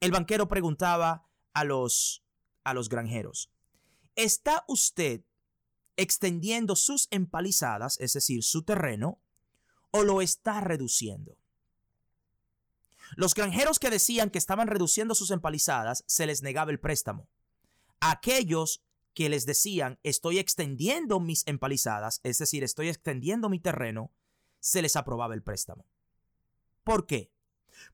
El 0.00 0.10
banquero 0.10 0.48
preguntaba 0.48 1.28
a 1.52 1.64
los, 1.64 2.24
a 2.64 2.74
los 2.74 2.88
granjeros, 2.88 3.50
¿está 4.18 4.64
usted 4.66 5.22
extendiendo 5.96 6.76
sus 6.76 7.08
empalizadas, 7.10 7.98
es 8.00 8.12
decir, 8.12 8.42
su 8.42 8.62
terreno, 8.62 9.22
o 9.90 10.02
lo 10.02 10.20
está 10.20 10.60
reduciendo? 10.60 11.38
Los 13.16 13.34
granjeros 13.34 13.78
que 13.78 13.90
decían 13.90 14.30
que 14.30 14.38
estaban 14.38 14.68
reduciendo 14.68 15.14
sus 15.14 15.30
empalizadas, 15.30 16.04
se 16.06 16.26
les 16.26 16.42
negaba 16.42 16.70
el 16.70 16.80
préstamo. 16.80 17.28
aquellos 18.00 18.84
que 19.12 19.28
les 19.28 19.44
decían, 19.44 19.98
estoy 20.04 20.38
extendiendo 20.38 21.18
mis 21.18 21.44
empalizadas, 21.48 22.20
es 22.22 22.38
decir, 22.38 22.62
estoy 22.62 22.88
extendiendo 22.88 23.48
mi 23.48 23.58
terreno, 23.58 24.12
se 24.60 24.82
les 24.82 24.94
aprobaba 24.94 25.34
el 25.34 25.42
préstamo. 25.42 25.84
¿Por 26.84 27.06
qué? 27.06 27.32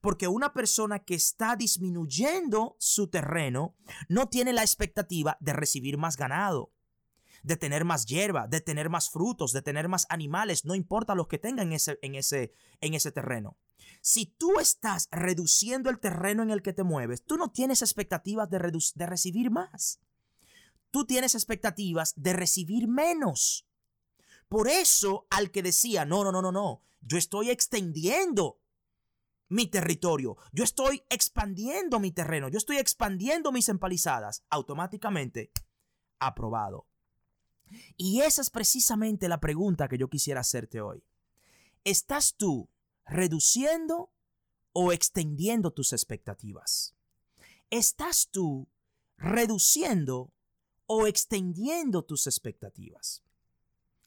Porque 0.01 0.27
una 0.27 0.53
persona 0.53 0.99
que 0.99 1.15
está 1.15 1.55
disminuyendo 1.55 2.75
su 2.79 3.07
terreno 3.07 3.75
no 4.09 4.29
tiene 4.29 4.53
la 4.53 4.61
expectativa 4.61 5.37
de 5.39 5.53
recibir 5.53 5.97
más 5.97 6.17
ganado, 6.17 6.71
de 7.43 7.57
tener 7.57 7.85
más 7.85 8.05
hierba, 8.05 8.47
de 8.47 8.61
tener 8.61 8.89
más 8.89 9.09
frutos, 9.09 9.53
de 9.53 9.61
tener 9.61 9.87
más 9.87 10.07
animales, 10.09 10.65
no 10.65 10.75
importa 10.75 11.15
los 11.15 11.27
que 11.27 11.37
tengan 11.37 11.67
en 11.67 11.73
ese, 11.73 11.99
en 12.01 12.15
ese, 12.15 12.53
en 12.81 12.93
ese 12.93 13.11
terreno. 13.11 13.57
Si 14.01 14.25
tú 14.25 14.59
estás 14.59 15.07
reduciendo 15.11 15.89
el 15.89 15.99
terreno 15.99 16.43
en 16.43 16.51
el 16.51 16.61
que 16.61 16.73
te 16.73 16.83
mueves, 16.83 17.23
tú 17.23 17.37
no 17.37 17.51
tienes 17.51 17.81
expectativas 17.81 18.49
de, 18.49 18.59
de 18.95 19.05
recibir 19.05 19.51
más. 19.51 19.99
Tú 20.91 21.05
tienes 21.05 21.35
expectativas 21.35 22.13
de 22.15 22.33
recibir 22.33 22.87
menos. 22.87 23.67
Por 24.47 24.67
eso 24.67 25.27
al 25.29 25.51
que 25.51 25.63
decía, 25.63 26.05
no, 26.05 26.23
no, 26.23 26.31
no, 26.31 26.41
no, 26.41 26.51
no, 26.51 26.81
yo 27.01 27.17
estoy 27.17 27.49
extendiendo 27.49 28.59
mi 29.49 29.67
territorio, 29.67 30.37
yo 30.51 30.63
estoy 30.63 31.03
expandiendo 31.09 31.99
mi 31.99 32.11
terreno, 32.11 32.49
yo 32.49 32.57
estoy 32.57 32.77
expandiendo 32.77 33.51
mis 33.51 33.69
empalizadas, 33.69 34.43
automáticamente 34.49 35.51
aprobado. 36.19 36.87
Y 37.97 38.21
esa 38.21 38.41
es 38.41 38.49
precisamente 38.49 39.27
la 39.27 39.39
pregunta 39.39 39.87
que 39.87 39.97
yo 39.97 40.09
quisiera 40.09 40.41
hacerte 40.41 40.81
hoy. 40.81 41.03
¿Estás 41.83 42.35
tú 42.35 42.69
reduciendo 43.05 44.11
o 44.73 44.91
extendiendo 44.91 45.71
tus 45.71 45.93
expectativas? 45.93 46.95
¿Estás 47.69 48.29
tú 48.31 48.67
reduciendo 49.17 50.33
o 50.85 51.07
extendiendo 51.07 52.03
tus 52.03 52.27
expectativas? 52.27 53.23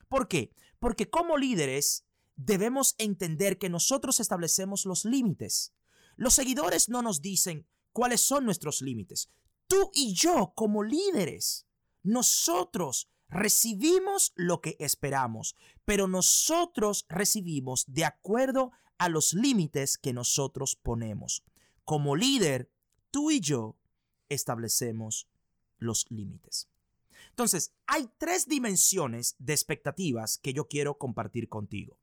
¿Por 0.07 0.27
qué? 0.27 0.53
Porque 0.79 1.09
como 1.09 1.37
líderes 1.37 2.05
debemos 2.39 2.95
entender 2.97 3.57
que 3.57 3.69
nosotros 3.69 4.21
establecemos 4.21 4.85
los 4.85 5.03
límites. 5.03 5.73
Los 6.15 6.35
seguidores 6.35 6.87
no 6.87 7.01
nos 7.01 7.21
dicen 7.21 7.67
cuáles 7.91 8.21
son 8.21 8.45
nuestros 8.45 8.81
límites. 8.81 9.29
Tú 9.67 9.91
y 9.93 10.13
yo 10.13 10.53
como 10.55 10.83
líderes, 10.83 11.67
nosotros 12.01 13.09
recibimos 13.27 14.31
lo 14.35 14.61
que 14.61 14.77
esperamos, 14.79 15.55
pero 15.83 16.07
nosotros 16.07 17.05
recibimos 17.09 17.83
de 17.87 18.05
acuerdo 18.05 18.71
a 18.97 19.09
los 19.09 19.33
límites 19.33 19.97
que 19.97 20.13
nosotros 20.13 20.77
ponemos. 20.77 21.43
Como 21.83 22.15
líder, 22.15 22.71
tú 23.11 23.31
y 23.31 23.41
yo 23.41 23.77
establecemos 24.29 25.27
los 25.77 26.05
límites. 26.09 26.69
Entonces, 27.31 27.73
hay 27.85 28.09
tres 28.17 28.47
dimensiones 28.47 29.35
de 29.39 29.53
expectativas 29.53 30.37
que 30.37 30.53
yo 30.53 30.67
quiero 30.67 30.97
compartir 30.97 31.49
contigo. 31.49 31.99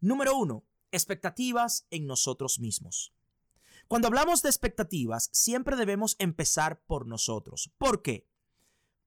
Número 0.00 0.36
uno, 0.36 0.64
expectativas 0.92 1.86
en 1.90 2.06
nosotros 2.06 2.58
mismos. 2.58 3.12
Cuando 3.88 4.08
hablamos 4.08 4.42
de 4.42 4.48
expectativas, 4.48 5.30
siempre 5.32 5.76
debemos 5.76 6.16
empezar 6.18 6.80
por 6.86 7.06
nosotros. 7.06 7.72
¿Por 7.76 8.02
qué? 8.02 8.28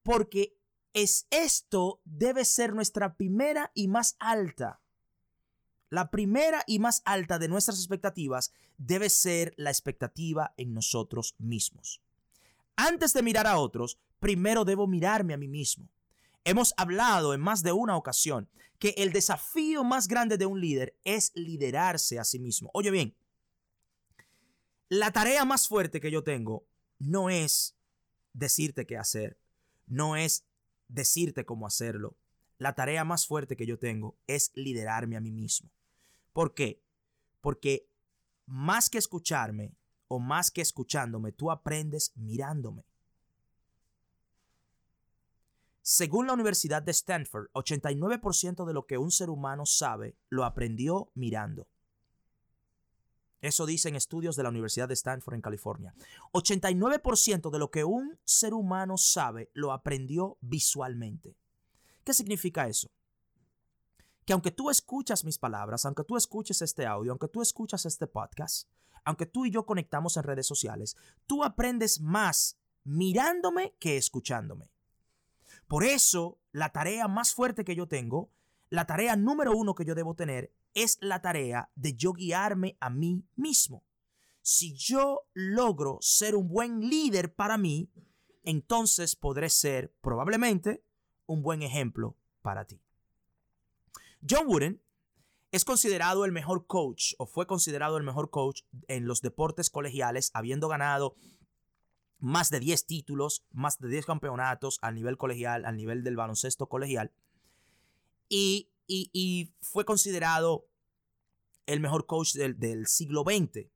Porque 0.03 0.57
es 0.93 1.25
esto 1.31 2.01
debe 2.05 2.45
ser 2.45 2.73
nuestra 2.73 3.15
primera 3.15 3.71
y 3.73 3.87
más 3.87 4.15
alta. 4.19 4.81
La 5.89 6.11
primera 6.11 6.63
y 6.67 6.79
más 6.79 7.01
alta 7.05 7.39
de 7.39 7.47
nuestras 7.47 7.77
expectativas 7.77 8.51
debe 8.77 9.09
ser 9.09 9.53
la 9.57 9.69
expectativa 9.69 10.53
en 10.57 10.73
nosotros 10.73 11.35
mismos. 11.37 12.01
Antes 12.75 13.13
de 13.13 13.21
mirar 13.21 13.47
a 13.47 13.57
otros, 13.57 13.99
primero 14.19 14.65
debo 14.65 14.87
mirarme 14.87 15.33
a 15.33 15.37
mí 15.37 15.47
mismo. 15.47 15.89
Hemos 16.45 16.73
hablado 16.77 17.33
en 17.33 17.41
más 17.41 17.63
de 17.63 17.71
una 17.71 17.95
ocasión 17.95 18.49
que 18.79 18.93
el 18.97 19.13
desafío 19.13 19.83
más 19.83 20.07
grande 20.07 20.37
de 20.37 20.45
un 20.45 20.59
líder 20.59 20.97
es 21.05 21.31
liderarse 21.35 22.19
a 22.19 22.25
sí 22.25 22.39
mismo. 22.39 22.69
Oye 22.73 22.91
bien, 22.91 23.15
la 24.89 25.11
tarea 25.11 25.45
más 25.45 25.67
fuerte 25.67 26.01
que 26.01 26.11
yo 26.11 26.23
tengo 26.23 26.67
no 26.99 27.29
es 27.29 27.77
decirte 28.33 28.85
qué 28.85 28.97
hacer, 28.97 29.39
no 29.87 30.17
es 30.17 30.45
decirte 30.87 31.45
cómo 31.45 31.65
hacerlo. 31.65 32.17
La 32.57 32.75
tarea 32.75 33.03
más 33.03 33.25
fuerte 33.25 33.55
que 33.55 33.65
yo 33.65 33.79
tengo 33.79 34.17
es 34.27 34.51
liderarme 34.53 35.15
a 35.15 35.21
mí 35.21 35.31
mismo. 35.31 35.71
¿Por 36.33 36.53
qué? 36.53 36.81
Porque 37.41 37.89
más 38.45 38.89
que 38.89 38.97
escucharme 38.97 39.73
o 40.07 40.19
más 40.19 40.51
que 40.51 40.61
escuchándome, 40.61 41.31
tú 41.31 41.51
aprendes 41.51 42.11
mirándome. 42.15 42.85
Según 45.85 46.27
la 46.27 46.33
Universidad 46.33 46.81
de 46.81 46.91
Stanford, 46.91 47.49
89% 47.51 48.65
de 48.65 48.73
lo 48.73 48.85
que 48.85 48.97
un 48.97 49.11
ser 49.11 49.29
humano 49.29 49.65
sabe 49.65 50.15
lo 50.29 50.45
aprendió 50.45 51.11
mirando. 51.13 51.67
Eso 53.41 53.65
dicen 53.65 53.97
estudios 53.97 54.37
de 54.37 54.43
la 54.43 54.49
Universidad 54.49 54.87
de 54.87 54.93
Stanford 54.93 55.35
en 55.35 55.41
California. 55.41 55.93
89% 56.31 57.49
de 57.49 57.59
lo 57.59 57.69
que 57.69 57.83
un 57.83 58.17
ser 58.23 58.53
humano 58.53 58.97
sabe 58.97 59.51
lo 59.53 59.73
aprendió 59.73 60.37
visualmente. 60.39 61.35
¿Qué 62.05 62.13
significa 62.13 62.69
eso? 62.69 62.89
Que 64.23 64.31
aunque 64.31 64.51
tú 64.51 64.69
escuchas 64.69 65.25
mis 65.25 65.37
palabras, 65.37 65.85
aunque 65.85 66.05
tú 66.05 66.15
escuches 66.15 66.61
este 66.61 66.85
audio, 66.85 67.11
aunque 67.11 67.27
tú 67.27 67.41
escuchas 67.41 67.85
este 67.85 68.07
podcast, 68.07 68.69
aunque 69.03 69.25
tú 69.25 69.45
y 69.45 69.51
yo 69.51 69.65
conectamos 69.65 70.15
en 70.15 70.23
redes 70.23 70.47
sociales, 70.47 70.95
tú 71.27 71.43
aprendes 71.43 71.99
más 71.99 72.57
mirándome 72.85 73.75
que 73.81 73.97
escuchándome. 73.97 74.72
Por 75.67 75.83
eso, 75.83 76.39
la 76.51 76.69
tarea 76.71 77.07
más 77.07 77.33
fuerte 77.33 77.63
que 77.63 77.75
yo 77.75 77.87
tengo, 77.87 78.31
la 78.69 78.85
tarea 78.85 79.15
número 79.15 79.51
uno 79.55 79.75
que 79.75 79.85
yo 79.85 79.95
debo 79.95 80.15
tener, 80.15 80.53
es 80.73 80.97
la 81.01 81.21
tarea 81.21 81.69
de 81.75 81.93
yo 81.93 82.13
guiarme 82.13 82.77
a 82.79 82.89
mí 82.89 83.23
mismo. 83.35 83.83
Si 84.41 84.75
yo 84.75 85.27
logro 85.33 85.97
ser 86.01 86.35
un 86.35 86.49
buen 86.49 86.81
líder 86.89 87.33
para 87.33 87.57
mí, 87.57 87.89
entonces 88.43 89.15
podré 89.15 89.49
ser 89.49 89.93
probablemente 90.01 90.83
un 91.25 91.41
buen 91.41 91.61
ejemplo 91.61 92.17
para 92.41 92.65
ti. 92.65 92.81
John 94.27 94.47
Wooden 94.47 94.81
es 95.51 95.65
considerado 95.65 96.25
el 96.25 96.31
mejor 96.31 96.65
coach 96.65 97.13
o 97.19 97.25
fue 97.25 97.45
considerado 97.45 97.97
el 97.97 98.03
mejor 98.03 98.31
coach 98.31 98.63
en 98.87 99.05
los 99.05 99.21
deportes 99.21 99.69
colegiales, 99.69 100.31
habiendo 100.33 100.67
ganado 100.67 101.15
más 102.23 102.49
de 102.49 102.61
10 102.61 102.85
títulos, 102.85 103.45
más 103.51 103.79
de 103.79 103.89
10 103.89 104.05
campeonatos 104.05 104.79
a 104.81 104.91
nivel 104.93 105.17
colegial, 105.17 105.65
al 105.65 105.75
nivel 105.75 106.05
del 106.05 106.15
baloncesto 106.15 106.69
colegial. 106.69 107.11
Y, 108.29 108.69
fue 109.59 109.83
considerado 109.83 110.65
el 111.65 111.81
mejor 111.81 112.05
coach 112.05 112.33
del, 112.35 112.57
del 112.57 112.87
siglo 112.87 113.23
XX. 113.23 113.67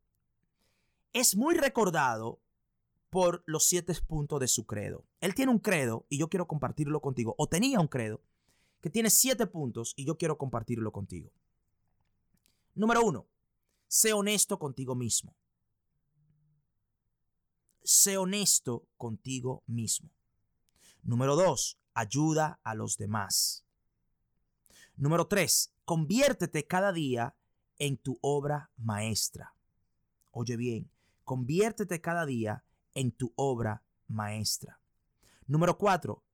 Es 1.12 1.36
muy 1.36 1.56
recordado 1.56 2.39
por 3.10 3.44
los 3.46 3.66
siete 3.66 3.94
puntos 4.08 4.39
de 4.39 4.48
su 4.48 4.66
credo. 4.66 5.06
Él 5.20 5.36
tiene 5.36 5.51
un 5.51 5.60
credo 5.60 6.06
y 6.08 6.18
yo 6.18 6.30
quiero 6.30 6.48
compartirlo 6.48 7.01
contigo. 7.01 7.36
O 7.38 7.48
tenía 7.50 7.82
un 7.82 7.88
credo 7.88 8.22
que 8.80 8.89
tiene 8.89 9.10
siete 9.10 9.48
puntos 9.48 9.94
y 9.98 10.06
yo 10.06 10.18
quiero 10.18 10.38
compartirlo 10.38 10.94
contigo. 10.94 11.34
Número 12.75 13.04
uno, 13.04 13.27
sé 13.89 14.13
honesto 14.13 14.58
contigo 14.58 14.96
mismo. 14.96 15.36
Sé 17.88 18.17
honesto 18.17 18.86
contigo 18.98 19.63
mismo. 19.65 20.10
Número 21.03 21.38
dos, 21.38 21.79
ayuda 21.94 22.60
a 22.65 22.75
los 22.75 22.98
demás. 22.98 23.63
Número 24.98 25.25
tres, 25.27 25.72
conviértete 25.86 26.67
cada 26.67 26.91
día 26.91 27.38
en 27.79 27.96
tu 27.96 28.20
obra 28.20 28.72
maestra. 28.75 29.56
Oye 30.32 30.58
bien, 30.58 30.91
conviértete 31.24 32.01
cada 32.01 32.25
día 32.25 32.65
en 32.94 33.13
tu 33.13 33.32
obra 33.38 33.86
maestra. 34.10 34.82
Número 35.46 35.77
cuatro, 35.77 36.25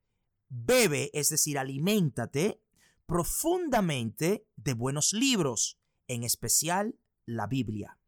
bebe, 0.50 1.12
es 1.14 1.30
decir, 1.30 1.60
aliméntate 1.60 2.64
profundamente 3.06 4.48
de 4.56 4.74
buenos 4.74 5.14
libros, 5.14 5.78
en 6.08 6.24
especial 6.24 6.98
la 7.28 7.46
Biblia. 7.46 8.00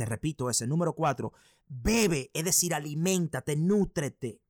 Te 0.00 0.06
repito 0.06 0.48
ese 0.48 0.66
número 0.66 0.94
cuatro, 0.94 1.34
bebe, 1.68 2.30
es 2.32 2.42
decir, 2.42 2.72
aliméntate, 2.72 3.54
nútrete, 3.54 4.40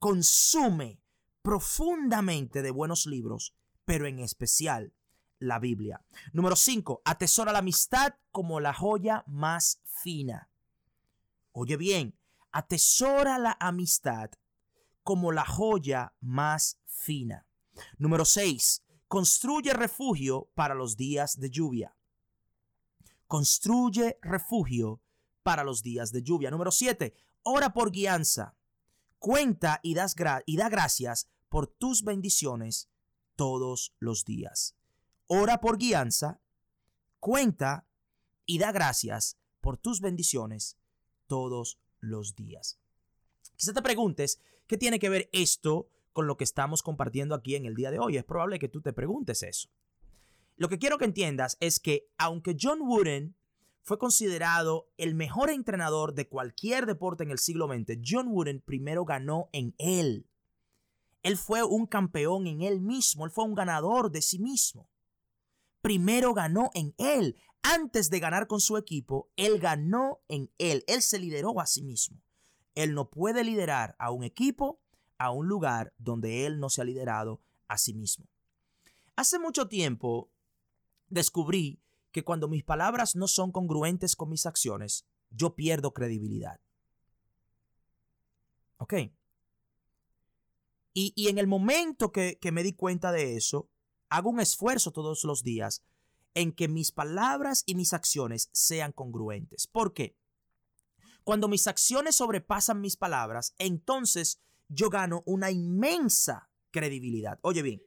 consume 0.00 1.00
profundamente 1.42 2.60
de 2.60 2.72
buenos 2.72 3.06
libros, 3.06 3.54
pero 3.84 4.08
en 4.08 4.18
especial 4.18 4.92
la 5.38 5.60
Biblia. 5.60 6.04
Número 6.32 6.56
cinco, 6.56 7.02
atesora 7.04 7.52
la 7.52 7.60
amistad 7.60 8.14
como 8.32 8.58
la 8.58 8.74
joya 8.74 9.22
más 9.28 9.80
fina. 9.84 10.50
Oye 11.52 11.76
bien, 11.76 12.18
atesora 12.50 13.38
la 13.38 13.56
amistad 13.60 14.32
como 15.04 15.30
la 15.30 15.44
joya 15.44 16.14
más 16.18 16.80
fina. 16.84 17.46
Número 17.96 18.24
6. 18.24 18.82
Construye 19.06 19.72
refugio 19.72 20.50
para 20.56 20.74
los 20.74 20.96
días 20.96 21.38
de 21.38 21.48
lluvia. 21.48 21.94
Construye 23.30 24.18
refugio 24.22 25.00
para 25.44 25.62
los 25.62 25.84
días 25.84 26.10
de 26.10 26.24
lluvia. 26.24 26.50
Número 26.50 26.72
7. 26.72 27.14
Ora 27.44 27.72
por 27.72 27.92
guianza. 27.92 28.56
Cuenta 29.20 29.78
y, 29.84 29.94
das 29.94 30.16
y 30.46 30.56
da 30.56 30.68
gracias 30.68 31.28
por 31.48 31.68
tus 31.68 32.02
bendiciones 32.02 32.90
todos 33.36 33.94
los 34.00 34.24
días. 34.24 34.74
Ora 35.28 35.60
por 35.60 35.78
guianza. 35.78 36.40
Cuenta 37.20 37.86
y 38.46 38.58
da 38.58 38.72
gracias 38.72 39.38
por 39.60 39.76
tus 39.76 40.00
bendiciones 40.00 40.76
todos 41.28 41.78
los 42.00 42.34
días. 42.34 42.80
Quizá 43.54 43.72
te 43.72 43.80
preguntes, 43.80 44.40
¿qué 44.66 44.76
tiene 44.76 44.98
que 44.98 45.08
ver 45.08 45.30
esto 45.32 45.86
con 46.12 46.26
lo 46.26 46.36
que 46.36 46.42
estamos 46.42 46.82
compartiendo 46.82 47.36
aquí 47.36 47.54
en 47.54 47.64
el 47.64 47.76
día 47.76 47.92
de 47.92 48.00
hoy? 48.00 48.16
Es 48.16 48.24
probable 48.24 48.58
que 48.58 48.68
tú 48.68 48.80
te 48.80 48.92
preguntes 48.92 49.44
eso. 49.44 49.68
Lo 50.60 50.68
que 50.68 50.78
quiero 50.78 50.98
que 50.98 51.06
entiendas 51.06 51.56
es 51.60 51.80
que 51.80 52.10
aunque 52.18 52.54
John 52.60 52.82
Wooden 52.82 53.34
fue 53.80 53.96
considerado 53.96 54.90
el 54.98 55.14
mejor 55.14 55.48
entrenador 55.48 56.12
de 56.12 56.28
cualquier 56.28 56.84
deporte 56.84 57.24
en 57.24 57.30
el 57.30 57.38
siglo 57.38 57.66
XX, 57.66 57.98
John 58.06 58.28
Wooden 58.28 58.60
primero 58.60 59.06
ganó 59.06 59.48
en 59.54 59.74
él. 59.78 60.28
Él 61.22 61.38
fue 61.38 61.62
un 61.64 61.86
campeón 61.86 62.46
en 62.46 62.60
él 62.60 62.82
mismo, 62.82 63.24
él 63.24 63.30
fue 63.30 63.44
un 63.44 63.54
ganador 63.54 64.10
de 64.10 64.20
sí 64.20 64.38
mismo. 64.38 64.86
Primero 65.80 66.34
ganó 66.34 66.68
en 66.74 66.94
él 66.98 67.38
antes 67.62 68.10
de 68.10 68.20
ganar 68.20 68.46
con 68.46 68.60
su 68.60 68.76
equipo, 68.76 69.30
él 69.36 69.60
ganó 69.60 70.20
en 70.28 70.52
él, 70.58 70.84
él 70.88 71.00
se 71.00 71.18
lideró 71.18 71.58
a 71.58 71.64
sí 71.64 71.82
mismo. 71.82 72.20
Él 72.74 72.92
no 72.92 73.08
puede 73.08 73.44
liderar 73.44 73.96
a 73.98 74.10
un 74.10 74.24
equipo 74.24 74.82
a 75.16 75.30
un 75.30 75.48
lugar 75.48 75.94
donde 75.96 76.44
él 76.44 76.60
no 76.60 76.68
se 76.68 76.82
ha 76.82 76.84
liderado 76.84 77.40
a 77.66 77.78
sí 77.78 77.94
mismo. 77.94 78.28
Hace 79.16 79.38
mucho 79.38 79.66
tiempo 79.68 80.30
descubrí 81.10 81.82
que 82.12 82.24
cuando 82.24 82.48
mis 82.48 82.64
palabras 82.64 83.14
no 83.14 83.28
son 83.28 83.52
congruentes 83.52 84.16
con 84.16 84.30
mis 84.30 84.46
acciones, 84.46 85.06
yo 85.30 85.54
pierdo 85.54 85.92
credibilidad. 85.92 86.60
¿Ok? 88.78 88.94
Y, 90.92 91.28
en 91.28 91.38
el 91.38 91.46
momento 91.46 92.10
que, 92.10 92.38
que 92.40 92.50
me 92.50 92.62
di 92.62 92.72
cuenta 92.72 93.12
de 93.12 93.36
eso, 93.36 93.70
hago 94.08 94.30
un 94.30 94.40
esfuerzo 94.40 94.90
todos 94.90 95.22
los 95.24 95.44
días 95.44 95.84
en 96.34 96.52
que 96.52 96.68
mis 96.68 96.90
palabras 96.90 97.62
y 97.64 97.74
mis 97.74 97.92
acciones 97.92 98.50
sean 98.52 98.92
congruentes. 98.92 99.66
¿Por 99.66 99.94
qué? 99.94 100.16
Cuando 101.22 101.48
mis 101.48 101.66
acciones 101.66 102.16
sobrepasan 102.16 102.80
mis 102.80 102.96
palabras, 102.96 103.54
entonces 103.58 104.40
yo 104.68 104.90
gano 104.90 105.22
una 105.26 105.50
inmensa 105.50 106.50
credibilidad. 106.70 107.38
Oye 107.42 107.62
bien, 107.62 107.82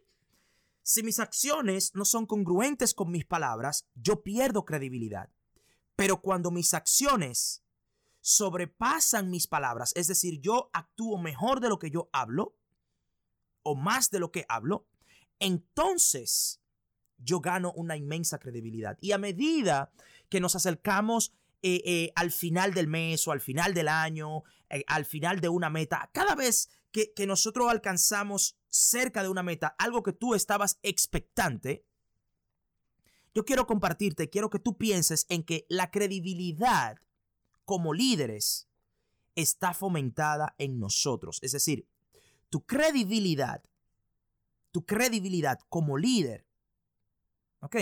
si 0.83 1.01
mis 1.01 1.19
acciones 1.19 1.95
no 1.95 2.03
son 2.03 2.25
congruentes 2.25 2.93
con 2.93 3.09
mis 3.09 3.25
palabras, 3.25 3.87
yo 3.95 4.21
pierdo 4.21 4.65
credibilidad. 4.65 5.29
Pero 5.95 6.21
cuando 6.21 6.51
mis 6.51 6.73
acciones 6.73 7.63
sobrepasan 8.19 9.29
mis 9.29 9.47
palabras, 9.47 9.93
es 9.95 10.07
decir, 10.07 10.41
yo 10.41 10.69
actúo 10.73 11.17
mejor 11.17 11.61
de 11.61 11.69
lo 11.69 11.79
que 11.79 11.89
yo 11.89 12.09
hablo, 12.11 12.57
o 13.63 13.75
más 13.75 14.11
de 14.11 14.19
lo 14.19 14.31
que 14.31 14.45
hablo, 14.49 14.85
entonces 15.39 16.61
yo 17.17 17.39
gano 17.39 17.71
una 17.75 17.95
inmensa 17.95 18.37
credibilidad. 18.37 18.97
Y 18.99 19.13
a 19.13 19.17
medida 19.17 19.93
que 20.29 20.41
nos 20.41 20.55
acercamos 20.55 21.33
eh, 21.61 21.81
eh, 21.85 22.11
al 22.15 22.31
final 22.31 22.73
del 22.73 22.87
mes 22.87 23.25
o 23.27 23.31
al 23.31 23.39
final 23.39 23.73
del 23.73 23.87
año, 23.87 24.43
eh, 24.69 24.83
al 24.87 25.05
final 25.05 25.39
de 25.39 25.47
una 25.47 25.69
meta, 25.69 26.09
cada 26.13 26.35
vez 26.35 26.69
que, 26.91 27.13
que 27.13 27.25
nosotros 27.25 27.69
alcanzamos 27.69 28.57
cerca 28.73 29.21
de 29.21 29.29
una 29.29 29.43
meta, 29.43 29.75
algo 29.77 30.01
que 30.01 30.13
tú 30.13 30.33
estabas 30.33 30.79
expectante, 30.81 31.85
yo 33.33 33.45
quiero 33.45 33.67
compartirte, 33.67 34.29
quiero 34.29 34.49
que 34.49 34.59
tú 34.59 34.77
pienses 34.77 35.25
en 35.29 35.43
que 35.43 35.65
la 35.69 35.91
credibilidad 35.91 36.97
como 37.65 37.93
líderes 37.93 38.67
está 39.35 39.73
fomentada 39.73 40.55
en 40.57 40.79
nosotros. 40.79 41.39
Es 41.41 41.51
decir, 41.51 41.87
tu 42.49 42.65
credibilidad, 42.65 43.63
tu 44.71 44.85
credibilidad 44.85 45.59
como 45.69 45.97
líder 45.97 46.45
¿Ok? 47.63 47.77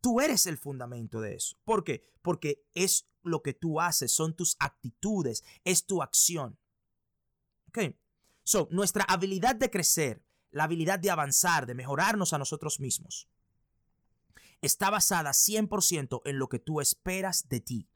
Tú 0.00 0.20
eres 0.20 0.46
el 0.46 0.58
fundamento 0.58 1.20
de 1.20 1.36
eso. 1.36 1.56
¿Por 1.64 1.84
qué? 1.84 2.02
Porque 2.22 2.64
es 2.74 3.06
lo 3.22 3.40
que 3.40 3.54
tú 3.54 3.80
haces, 3.80 4.12
son 4.12 4.34
tus 4.34 4.56
actitudes, 4.58 5.44
es 5.64 5.86
tu 5.86 6.02
acción. 6.02 6.58
¿Ok? 7.68 7.94
So, 8.50 8.66
nuestra 8.72 9.04
habilidad 9.04 9.54
de 9.54 9.70
crecer, 9.70 10.24
la 10.50 10.64
habilidad 10.64 10.98
de 10.98 11.08
avanzar, 11.08 11.66
de 11.66 11.74
mejorarnos 11.76 12.32
a 12.32 12.38
nosotros 12.38 12.80
mismos, 12.80 13.28
está 14.60 14.90
basada 14.90 15.30
100% 15.30 16.22
en 16.24 16.38
lo 16.40 16.48
que 16.48 16.58
tú 16.58 16.80
esperas 16.80 17.48
de 17.48 17.60
ti. 17.60 17.88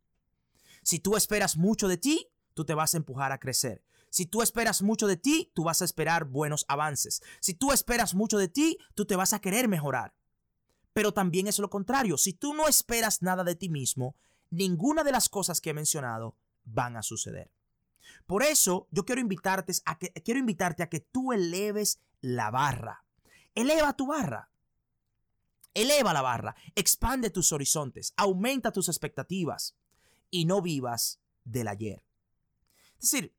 Si 0.84 1.00
tú 1.00 1.16
esperas 1.16 1.56
mucho 1.56 1.88
de 1.88 1.96
ti, 1.96 2.28
tú 2.54 2.64
te 2.64 2.74
vas 2.74 2.94
a 2.94 2.98
empujar 2.98 3.32
a 3.32 3.40
crecer. 3.40 3.82
Si 4.10 4.26
tú 4.26 4.42
esperas 4.42 4.80
mucho 4.80 5.08
de 5.08 5.16
ti, 5.16 5.50
tú 5.56 5.64
vas 5.64 5.82
a 5.82 5.84
esperar 5.84 6.24
buenos 6.24 6.66
avances. 6.68 7.20
Si 7.40 7.54
tú 7.54 7.72
esperas 7.72 8.14
mucho 8.14 8.38
de 8.38 8.46
ti, 8.46 8.78
tú 8.94 9.06
te 9.06 9.16
vas 9.16 9.32
a 9.32 9.40
querer 9.40 9.66
mejorar. 9.66 10.14
Pero 10.92 11.12
también 11.12 11.48
es 11.48 11.58
lo 11.58 11.68
contrario. 11.68 12.16
Si 12.16 12.32
tú 12.32 12.54
no 12.54 12.68
esperas 12.68 13.22
nada 13.22 13.42
de 13.42 13.56
ti 13.56 13.68
mismo, 13.68 14.14
ninguna 14.50 15.02
de 15.02 15.10
las 15.10 15.28
cosas 15.28 15.60
que 15.60 15.70
he 15.70 15.74
mencionado 15.74 16.36
van 16.62 16.96
a 16.96 17.02
suceder. 17.02 17.50
Por 18.26 18.42
eso 18.42 18.88
yo 18.90 19.04
quiero 19.04 19.20
invitarte 19.20 19.72
a 19.84 19.98
que, 19.98 20.12
quiero 20.12 20.40
invitarte 20.40 20.82
a 20.82 20.88
que 20.88 21.00
tú 21.00 21.32
eleves 21.32 22.00
la 22.20 22.50
barra. 22.50 23.04
Eleva 23.54 23.94
tu 23.94 24.06
barra. 24.06 24.50
Eleva 25.74 26.12
la 26.12 26.22
barra. 26.22 26.56
Expande 26.74 27.30
tus 27.30 27.52
horizontes. 27.52 28.14
Aumenta 28.16 28.72
tus 28.72 28.88
expectativas. 28.88 29.76
Y 30.30 30.46
no 30.46 30.62
vivas 30.62 31.20
del 31.44 31.68
ayer. 31.68 32.04
Es 32.94 33.10
decir, 33.10 33.34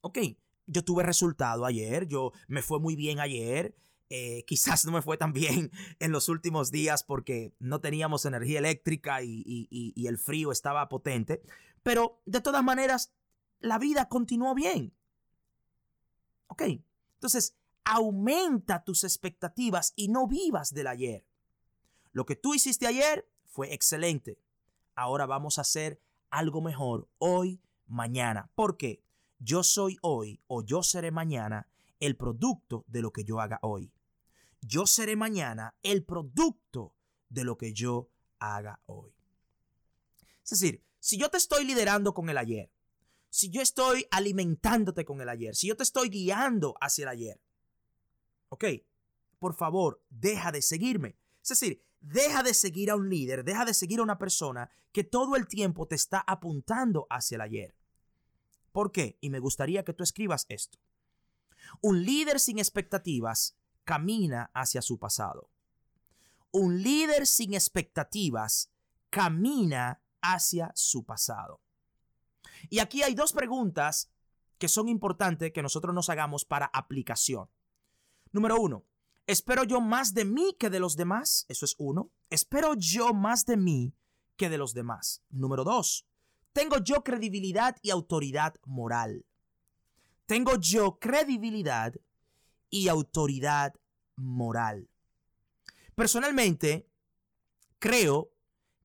ok, 0.00 0.18
yo 0.66 0.84
tuve 0.84 1.02
resultado 1.02 1.64
ayer, 1.64 2.06
yo 2.06 2.32
me 2.46 2.62
fue 2.62 2.78
muy 2.78 2.94
bien 2.94 3.18
ayer, 3.18 3.74
eh, 4.10 4.44
quizás 4.46 4.84
no 4.86 4.92
me 4.92 5.02
fue 5.02 5.16
tan 5.16 5.32
bien 5.32 5.70
en 5.98 6.12
los 6.12 6.28
últimos 6.28 6.70
días 6.70 7.02
porque 7.02 7.52
no 7.58 7.80
teníamos 7.80 8.24
energía 8.24 8.58
eléctrica 8.58 9.22
y, 9.22 9.94
el 10.06 10.18
frío 10.18 10.52
estaba 10.52 10.88
potente, 10.88 11.42
pero 11.82 12.20
de 12.26 12.40
todas 12.40 12.62
maneras 12.62 13.12
la 13.60 13.78
vida 13.78 14.08
continuó 14.08 14.54
bien. 14.54 14.94
Ok, 16.48 16.62
entonces 17.14 17.56
aumenta 17.84 18.84
tus 18.84 19.04
expectativas 19.04 19.92
y 19.96 20.08
no 20.08 20.26
vivas 20.26 20.72
del 20.72 20.86
ayer. 20.86 21.24
Lo 22.12 22.26
que 22.26 22.36
tú 22.36 22.54
hiciste 22.54 22.86
ayer 22.86 23.28
fue 23.46 23.72
excelente. 23.72 24.38
Ahora 24.94 25.26
vamos 25.26 25.58
a 25.58 25.62
hacer 25.62 26.00
algo 26.30 26.60
mejor 26.60 27.08
hoy, 27.18 27.60
mañana. 27.86 28.50
¿Por 28.54 28.76
qué? 28.76 29.02
Yo 29.38 29.62
soy 29.62 29.96
hoy 30.02 30.40
o 30.46 30.62
yo 30.62 30.82
seré 30.82 31.10
mañana 31.10 31.68
el 32.00 32.16
producto 32.16 32.84
de 32.88 33.02
lo 33.02 33.12
que 33.12 33.24
yo 33.24 33.40
haga 33.40 33.58
hoy. 33.62 33.92
Yo 34.60 34.86
seré 34.86 35.16
mañana 35.16 35.76
el 35.82 36.04
producto 36.04 36.94
de 37.28 37.44
lo 37.44 37.56
que 37.56 37.72
yo 37.72 38.10
haga 38.38 38.80
hoy. 38.86 39.14
Es 40.42 40.50
decir, 40.50 40.82
si 40.98 41.18
yo 41.18 41.30
te 41.30 41.38
estoy 41.38 41.64
liderando 41.64 42.14
con 42.14 42.28
el 42.28 42.38
ayer, 42.38 42.70
si 43.30 43.50
yo 43.50 43.60
estoy 43.60 44.06
alimentándote 44.10 45.04
con 45.04 45.20
el 45.20 45.28
ayer, 45.28 45.54
si 45.54 45.68
yo 45.68 45.76
te 45.76 45.82
estoy 45.82 46.08
guiando 46.08 46.74
hacia 46.80 47.02
el 47.04 47.08
ayer, 47.08 47.40
ok, 48.48 48.64
por 49.38 49.54
favor, 49.54 50.02
deja 50.10 50.52
de 50.52 50.62
seguirme. 50.62 51.16
Es 51.42 51.48
decir, 51.50 51.82
deja 52.00 52.42
de 52.42 52.54
seguir 52.54 52.90
a 52.90 52.96
un 52.96 53.08
líder, 53.08 53.44
deja 53.44 53.64
de 53.64 53.74
seguir 53.74 54.00
a 54.00 54.02
una 54.02 54.18
persona 54.18 54.70
que 54.92 55.04
todo 55.04 55.36
el 55.36 55.46
tiempo 55.46 55.86
te 55.86 55.94
está 55.94 56.20
apuntando 56.26 57.06
hacia 57.10 57.36
el 57.36 57.42
ayer. 57.42 57.74
¿Por 58.72 58.92
qué? 58.92 59.18
Y 59.20 59.30
me 59.30 59.38
gustaría 59.38 59.84
que 59.84 59.92
tú 59.92 60.02
escribas 60.02 60.46
esto. 60.48 60.78
Un 61.80 62.04
líder 62.04 62.40
sin 62.40 62.58
expectativas 62.58 63.56
camina 63.84 64.50
hacia 64.54 64.82
su 64.82 64.98
pasado. 64.98 65.50
Un 66.50 66.82
líder 66.82 67.26
sin 67.26 67.54
expectativas 67.54 68.70
camina 69.10 70.00
hacia 70.20 70.72
su 70.74 71.04
pasado. 71.04 71.60
Y 72.68 72.80
aquí 72.80 73.02
hay 73.02 73.14
dos 73.14 73.32
preguntas 73.32 74.10
que 74.58 74.68
son 74.68 74.88
importantes 74.88 75.52
que 75.52 75.62
nosotros 75.62 75.94
nos 75.94 76.10
hagamos 76.10 76.44
para 76.44 76.66
aplicación. 76.66 77.48
Número 78.32 78.60
uno, 78.60 78.84
¿espero 79.26 79.64
yo 79.64 79.80
más 79.80 80.14
de 80.14 80.24
mí 80.24 80.56
que 80.58 80.70
de 80.70 80.80
los 80.80 80.96
demás? 80.96 81.46
Eso 81.48 81.64
es 81.64 81.74
uno. 81.78 82.10
¿Espero 82.30 82.74
yo 82.74 83.14
más 83.14 83.46
de 83.46 83.56
mí 83.56 83.94
que 84.36 84.50
de 84.50 84.58
los 84.58 84.74
demás? 84.74 85.22
Número 85.30 85.64
dos, 85.64 86.06
¿tengo 86.52 86.78
yo 86.78 87.04
credibilidad 87.04 87.76
y 87.82 87.90
autoridad 87.90 88.54
moral? 88.64 89.24
¿Tengo 90.26 90.56
yo 90.56 90.98
credibilidad 90.98 91.94
y 92.68 92.88
autoridad 92.88 93.74
moral? 94.16 94.90
Personalmente, 95.94 96.86
creo 97.78 98.30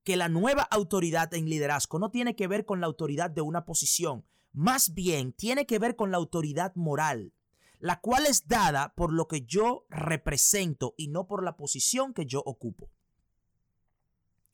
que 0.04 0.16
la 0.16 0.28
nueva 0.28 0.62
autoridad 0.62 1.32
en 1.32 1.48
liderazgo 1.48 1.98
no 1.98 2.10
tiene 2.10 2.36
que 2.36 2.46
ver 2.46 2.66
con 2.66 2.80
la 2.80 2.86
autoridad 2.86 3.30
de 3.30 3.40
una 3.40 3.64
posición, 3.64 4.24
más 4.52 4.92
bien 4.92 5.32
tiene 5.32 5.66
que 5.66 5.78
ver 5.78 5.96
con 5.96 6.10
la 6.10 6.18
autoridad 6.18 6.74
moral, 6.76 7.32
la 7.78 8.00
cual 8.00 8.26
es 8.26 8.46
dada 8.46 8.94
por 8.94 9.12
lo 9.12 9.26
que 9.26 9.42
yo 9.46 9.86
represento 9.88 10.94
y 10.96 11.08
no 11.08 11.26
por 11.26 11.42
la 11.42 11.56
posición 11.56 12.12
que 12.12 12.26
yo 12.26 12.42
ocupo. 12.44 12.90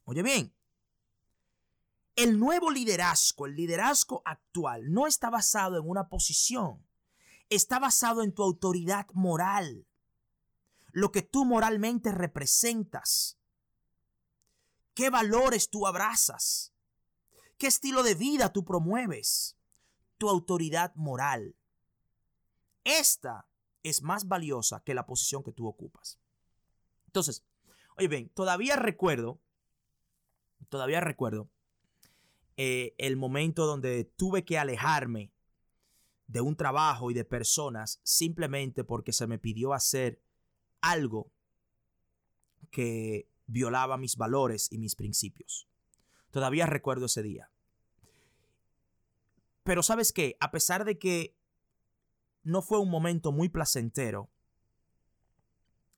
Oye 0.05 0.23
bien, 0.23 0.55
el 2.15 2.39
nuevo 2.39 2.71
liderazgo, 2.71 3.47
el 3.47 3.57
liderazgo 3.57 4.23
actual, 4.25 4.93
no 4.93 5.07
está 5.07 5.31
basado 5.31 5.79
en 5.79 5.89
una 5.89 6.09
posición, 6.09 6.87
está 7.49 7.81
basado 7.81 8.23
en 8.23 8.33
tu 8.33 8.43
autoridad 8.43 9.07
moral, 9.15 9.87
lo 10.93 11.11
que 11.13 11.23
tú 11.23 11.45
moralmente 11.45 12.13
representas 12.13 13.39
¿Qué 15.01 15.09
valores 15.09 15.71
tú 15.71 15.87
abrazas? 15.87 16.75
¿Qué 17.57 17.69
estilo 17.69 18.03
de 18.03 18.15
vida 18.15 18.53
tú 18.53 18.67
promueves? 18.67 19.57
Tu 20.19 20.29
autoridad 20.29 20.95
moral. 20.95 21.57
Esta 22.85 23.49
es 23.83 24.03
más 24.03 24.29
valiosa 24.29 24.83
que 24.85 24.93
la 24.93 25.07
posición 25.07 25.43
que 25.43 25.53
tú 25.53 25.67
ocupas. 25.67 26.21
Entonces, 27.07 27.47
oye 27.97 28.09
bien, 28.09 28.29
todavía 28.29 28.77
recuerdo, 28.77 29.41
todavía 30.69 31.01
recuerdo 31.01 31.49
eh, 32.59 32.95
el 32.99 33.17
momento 33.17 33.65
donde 33.65 34.05
tuve 34.05 34.45
que 34.45 34.59
alejarme 34.59 35.33
de 36.27 36.43
un 36.43 36.57
trabajo 36.57 37.11
y 37.11 37.15
de 37.15 37.25
personas 37.25 38.01
simplemente 38.03 38.85
porque 38.85 39.15
se 39.15 39.27
me 39.27 39.39
pidió 39.39 39.73
hacer 39.73 40.21
algo 40.83 41.33
que 42.71 43.30
violaba 43.51 43.97
mis 43.97 44.17
valores 44.17 44.69
y 44.71 44.79
mis 44.79 44.95
principios. 44.95 45.69
Todavía 46.31 46.67
recuerdo 46.67 47.07
ese 47.07 47.23
día. 47.23 47.51
Pero 49.65 49.83
sabes 49.83 50.13
qué, 50.13 50.37
a 50.41 50.51
pesar 50.51 50.85
de 50.85 50.99
que 50.99 51.37
no 52.43 52.63
fue 52.63 52.79
un 52.79 52.91
momento 52.91 53.33
muy 53.33 53.49
placentero, 53.49 54.31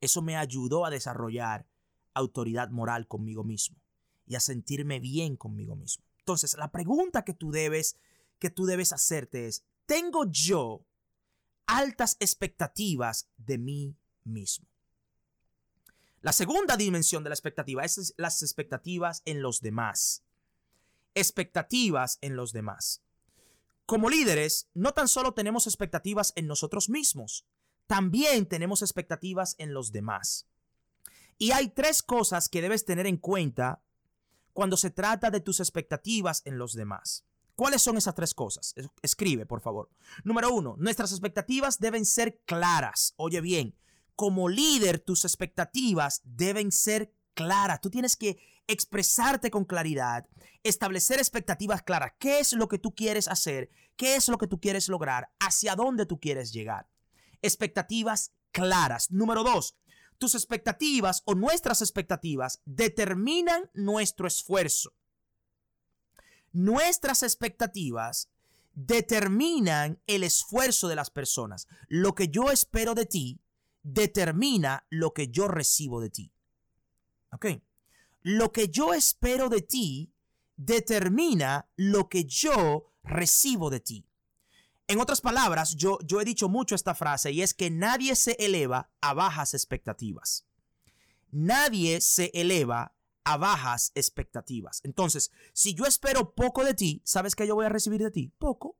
eso 0.01 0.23
me 0.23 0.37
ayudó 0.37 0.85
a 0.85 0.91
desarrollar 0.91 1.69
autoridad 2.15 2.71
moral 2.71 3.07
conmigo 3.07 3.45
mismo 3.45 3.81
y 4.27 4.35
a 4.35 4.41
sentirme 4.41 4.99
bien 4.99 5.37
conmigo 5.37 5.77
mismo. 5.77 6.05
Entonces, 6.19 6.57
la 6.59 6.73
pregunta 6.73 7.25
que 7.25 7.35
tú 7.35 7.51
debes 7.51 7.97
que 8.38 8.51
tú 8.51 8.65
debes 8.65 8.93
hacerte 8.93 9.47
es, 9.47 9.65
¿tengo 9.87 10.25
yo 10.29 10.85
altas 11.67 12.17
expectativas 12.19 13.29
de 13.37 13.57
mí 13.57 13.97
mismo? 14.25 14.72
La 16.23 16.33
segunda 16.33 16.77
dimensión 16.77 17.25
de 17.25 17.31
la 17.31 17.35
expectativa 17.35 17.85
es 17.85 18.15
las 18.17 18.43
expectativas 18.43 19.23
en 19.25 19.43
los 19.43 19.61
demás. 19.61 20.23
Expectativas 21.15 22.19
en 22.21 22.37
los 22.37 22.53
demás. 22.53 23.03
Como 23.87 24.09
líderes, 24.09 24.69
no 24.73 24.93
tan 24.93 25.09
solo 25.09 25.35
tenemos 25.35 25.67
expectativas 25.67 26.33
en 26.37 26.47
nosotros 26.47 26.89
mismos, 26.89 27.45
también 27.89 28.47
tenemos 28.47 28.83
expectativas 28.83 29.57
en 29.59 29.75
los 29.75 29.91
demás. 29.91 30.47
Y 31.39 31.51
hay 31.51 31.71
tres 31.71 32.05
cosas 32.05 32.49
que 32.49 32.63
debes 32.63 32.85
tener 32.85 33.09
en 33.09 33.17
cuenta 33.17 33.83
cuando 34.53 34.77
se 34.77 34.91
trata 34.91 35.33
de 35.33 35.41
tus 35.41 35.59
expectativas 35.59 36.43
en 36.45 36.57
los 36.57 36.75
demás. 36.75 37.25
¿Cuáles 37.57 37.83
son 37.83 37.97
esas 37.97 38.15
tres 38.15 38.33
cosas? 38.33 38.75
Escribe, 39.03 39.45
por 39.45 39.61
favor. 39.61 39.91
Número 40.23 40.55
uno, 40.55 40.77
nuestras 40.79 41.11
expectativas 41.11 41.81
deben 41.81 42.07
ser 42.07 42.41
claras. 42.47 43.13
Oye 43.17 43.41
bien, 43.41 43.77
como 44.16 44.48
líder 44.48 44.98
tus 44.98 45.25
expectativas 45.25 46.20
deben 46.25 46.72
ser 46.72 47.12
claras. 47.35 47.81
Tú 47.81 47.90
tienes 47.90 48.16
que 48.16 48.38
expresarte 48.66 49.51
con 49.51 49.64
claridad, 49.64 50.27
establecer 50.62 51.18
expectativas 51.18 51.83
claras. 51.83 52.12
¿Qué 52.18 52.38
es 52.38 52.53
lo 52.53 52.68
que 52.68 52.79
tú 52.79 52.94
quieres 52.94 53.29
hacer? 53.29 53.70
¿Qué 53.96 54.16
es 54.16 54.29
lo 54.29 54.38
que 54.38 54.46
tú 54.46 54.61
quieres 54.61 54.88
lograr? 54.88 55.31
¿Hacia 55.40 55.75
dónde 55.75 56.07
tú 56.07 56.20
quieres 56.20 56.53
llegar? 56.53 56.88
Expectativas 57.42 58.33
claras. 58.53 59.11
Número 59.11 59.42
dos, 59.42 59.77
tus 60.18 60.35
expectativas 60.35 61.22
o 61.25 61.35
nuestras 61.35 61.83
expectativas 61.83 62.61
determinan 62.64 63.70
nuestro 63.75 64.27
esfuerzo. 64.27 64.94
Nuestras 66.53 67.22
expectativas 67.22 68.29
determinan 68.75 70.01
el 70.07 70.22
esfuerzo 70.22 70.88
de 70.88 70.96
las 70.96 71.11
personas. 71.11 71.66
Lo 71.88 72.14
que 72.14 72.29
yo 72.29 72.51
espero 72.51 72.94
de 72.94 73.07
ti 73.07 73.40
determina 73.83 74.87
lo 74.90 75.12
que 75.12 75.29
yo 75.29 75.49
recibo 75.49 76.01
de 76.01 76.11
ti. 76.11 76.33
¿Ok? 77.33 77.47
Lo 78.23 78.53
que 78.53 78.68
yo 78.68 78.95
espero 78.95 79.49
de 79.49 79.62
ti 79.62 80.12
determina 80.57 81.68
lo 81.77 82.09
que 82.09 82.25
yo 82.25 82.92
recibo 83.03 83.71
de 83.71 83.81
ti. 83.81 84.07
En 84.88 85.01
otras 85.01 85.21
palabras, 85.21 85.75
yo, 85.75 85.99
yo 86.05 86.21
he 86.21 86.25
dicho 86.25 86.49
mucho 86.49 86.75
esta 86.75 86.95
frase 86.95 87.33
y 87.33 87.42
es 87.42 87.55
que 87.55 87.71
nadie 87.71 88.14
se 88.14 88.33
eleva 88.38 88.90
a 89.01 89.14
bajas 89.14 89.55
expectativas. 89.55 90.47
Nadie 91.31 92.01
se 92.01 92.31
eleva 92.35 92.95
a 93.25 93.37
bajas 93.37 93.92
expectativas. 93.95 94.81
Entonces, 94.85 95.31
si 95.53 95.75
yo 95.75 95.87
espero 95.87 96.35
poco 96.35 96.64
de 96.64 96.75
ti, 96.75 97.01
¿sabes 97.05 97.35
qué 97.35 97.47
yo 97.47 97.55
voy 97.55 97.66
a 97.66 97.71
recibir 97.71 98.03
de 98.03 98.11
ti? 98.11 98.33
Poco. 98.38 98.77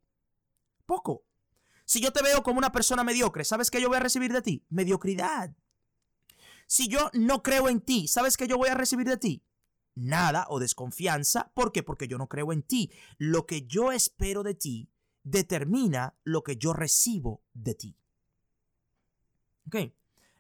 Poco. 0.87 1.25
Si 1.93 2.01
yo 2.01 2.11
te 2.11 2.23
veo 2.23 2.43
como 2.43 2.57
una 2.57 2.73
persona 2.73 3.05
mediocre, 3.05 3.45
¿sabes 3.45 3.71
qué 3.71 3.79
yo 3.79 3.89
voy 3.89 3.99
a 3.99 4.01
recibir 4.01 4.33
de 4.33 4.41
ti? 4.41 4.65
Mediocridad. 4.71 5.55
Si 6.67 6.89
yo 6.89 7.11
no 7.13 7.43
creo 7.43 7.69
en 7.69 7.83
ti, 7.83 8.09
¿sabes 8.09 8.39
qué 8.39 8.49
yo 8.49 8.57
voy 8.57 8.71
a 8.71 8.75
recibir 8.75 9.07
de 9.07 9.19
ti? 9.19 9.45
Nada 9.95 10.47
o 10.49 10.59
desconfianza. 10.59 11.53
¿Por 11.53 11.71
qué? 11.71 11.83
Porque 11.83 12.09
yo 12.09 12.17
no 12.17 12.31
creo 12.31 12.51
en 12.51 12.63
ti. 12.63 12.91
Lo 13.19 13.45
que 13.45 13.67
yo 13.67 13.93
espero 13.93 14.43
de 14.43 14.55
ti 14.55 14.89
determina 15.23 16.17
lo 16.25 16.43
que 16.43 16.57
yo 16.57 16.73
recibo 16.73 17.43
de 17.53 17.75
ti. 17.75 17.99
¿Ok? 19.67 19.93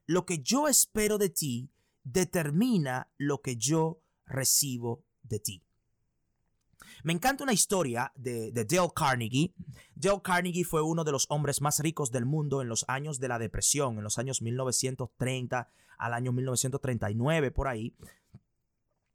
Lo 0.06 0.24
que 0.24 0.38
yo 0.38 0.68
espero 0.68 1.18
de 1.18 1.28
ti 1.28 1.70
determina 2.02 3.10
lo 3.18 3.42
que 3.42 3.58
yo 3.58 4.00
recibo 4.24 5.04
de 5.22 5.38
ti. 5.38 5.62
Me 7.02 7.12
encanta 7.12 7.42
una 7.42 7.52
historia 7.52 8.12
de, 8.14 8.52
Dale 8.52 8.90
Carnegie. 8.94 9.52
Dale 9.94 10.22
Carnegie 10.22 10.64
fue 10.64 10.82
uno 10.82 11.04
de 11.04 11.12
los 11.12 11.26
hombres 11.30 11.60
más 11.60 11.80
ricos 11.80 12.10
del 12.10 12.26
mundo 12.26 12.62
en 12.62 12.68
los 12.68 12.84
años 12.88 13.18
de 13.18 13.28
la 13.28 13.38
depresión, 13.38 13.98
en 13.98 14.04
los 14.04 14.18
años 14.18 14.42
1930 14.42 15.68
al 15.98 16.14
año 16.14 16.32
1939, 16.32 17.50
por 17.50 17.68
ahí. 17.68 17.94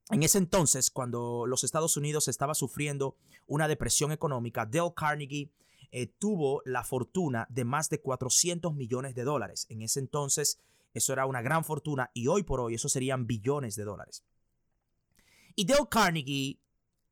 En 0.09 0.23
ese 0.23 0.37
entonces, 0.37 0.89
cuando 0.89 1.45
los 1.45 1.63
Estados 1.63 1.97
Unidos 1.97 2.27
estaba 2.27 2.55
sufriendo 2.55 3.17
una 3.45 3.67
depresión 3.67 4.11
económica, 4.11 4.65
Dale 4.65 4.93
Carnegie 4.95 5.51
eh, 5.91 6.07
tuvo 6.07 6.61
la 6.65 6.83
fortuna 6.83 7.47
de 7.49 7.65
más 7.65 7.89
de 7.89 8.01
400 8.01 8.73
millones 8.73 9.15
de 9.15 9.23
dólares. 9.23 9.65
En 9.69 9.81
ese 9.81 9.99
entonces 9.99 10.59
eso 10.93 11.13
era 11.13 11.25
una 11.25 11.41
gran 11.41 11.63
fortuna 11.63 12.11
y 12.13 12.27
hoy 12.27 12.43
por 12.43 12.59
hoy 12.59 12.75
eso 12.75 12.89
serían 12.89 13.27
billones 13.27 13.75
de 13.75 13.83
dólares. 13.83 14.23
Y 15.55 15.65
Dale 15.65 15.87
Carnegie 15.89 16.59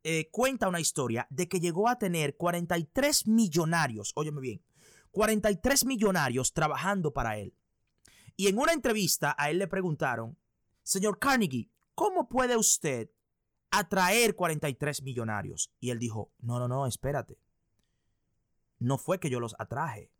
eh, 0.07 0.29
cuenta 0.29 0.67
una 0.67 0.79
historia 0.79 1.25
de 1.31 1.47
que 1.47 1.59
llegó 1.59 1.89
a 1.89 1.97
tener 1.97 2.37
43 2.37 3.25
millonarios, 3.25 4.11
óyeme 4.13 4.39
bien, 4.39 4.63
43 5.09 5.83
millonarios 5.83 6.53
trabajando 6.53 7.11
para 7.11 7.39
él. 7.39 7.55
Y 8.35 8.45
en 8.45 8.59
una 8.59 8.73
entrevista 8.73 9.35
a 9.35 9.49
él 9.49 9.57
le 9.57 9.67
preguntaron, 9.67 10.37
señor 10.83 11.17
Carnegie, 11.17 11.71
¿cómo 11.95 12.29
puede 12.29 12.55
usted 12.55 13.09
atraer 13.71 14.35
43 14.35 15.01
millonarios? 15.01 15.73
Y 15.79 15.89
él 15.89 15.97
dijo, 15.97 16.31
no, 16.37 16.59
no, 16.59 16.67
no, 16.67 16.85
espérate. 16.85 17.39
No 18.77 18.99
fue 18.99 19.19
que 19.19 19.31
yo 19.31 19.39
los 19.39 19.55
atraje. 19.57 20.11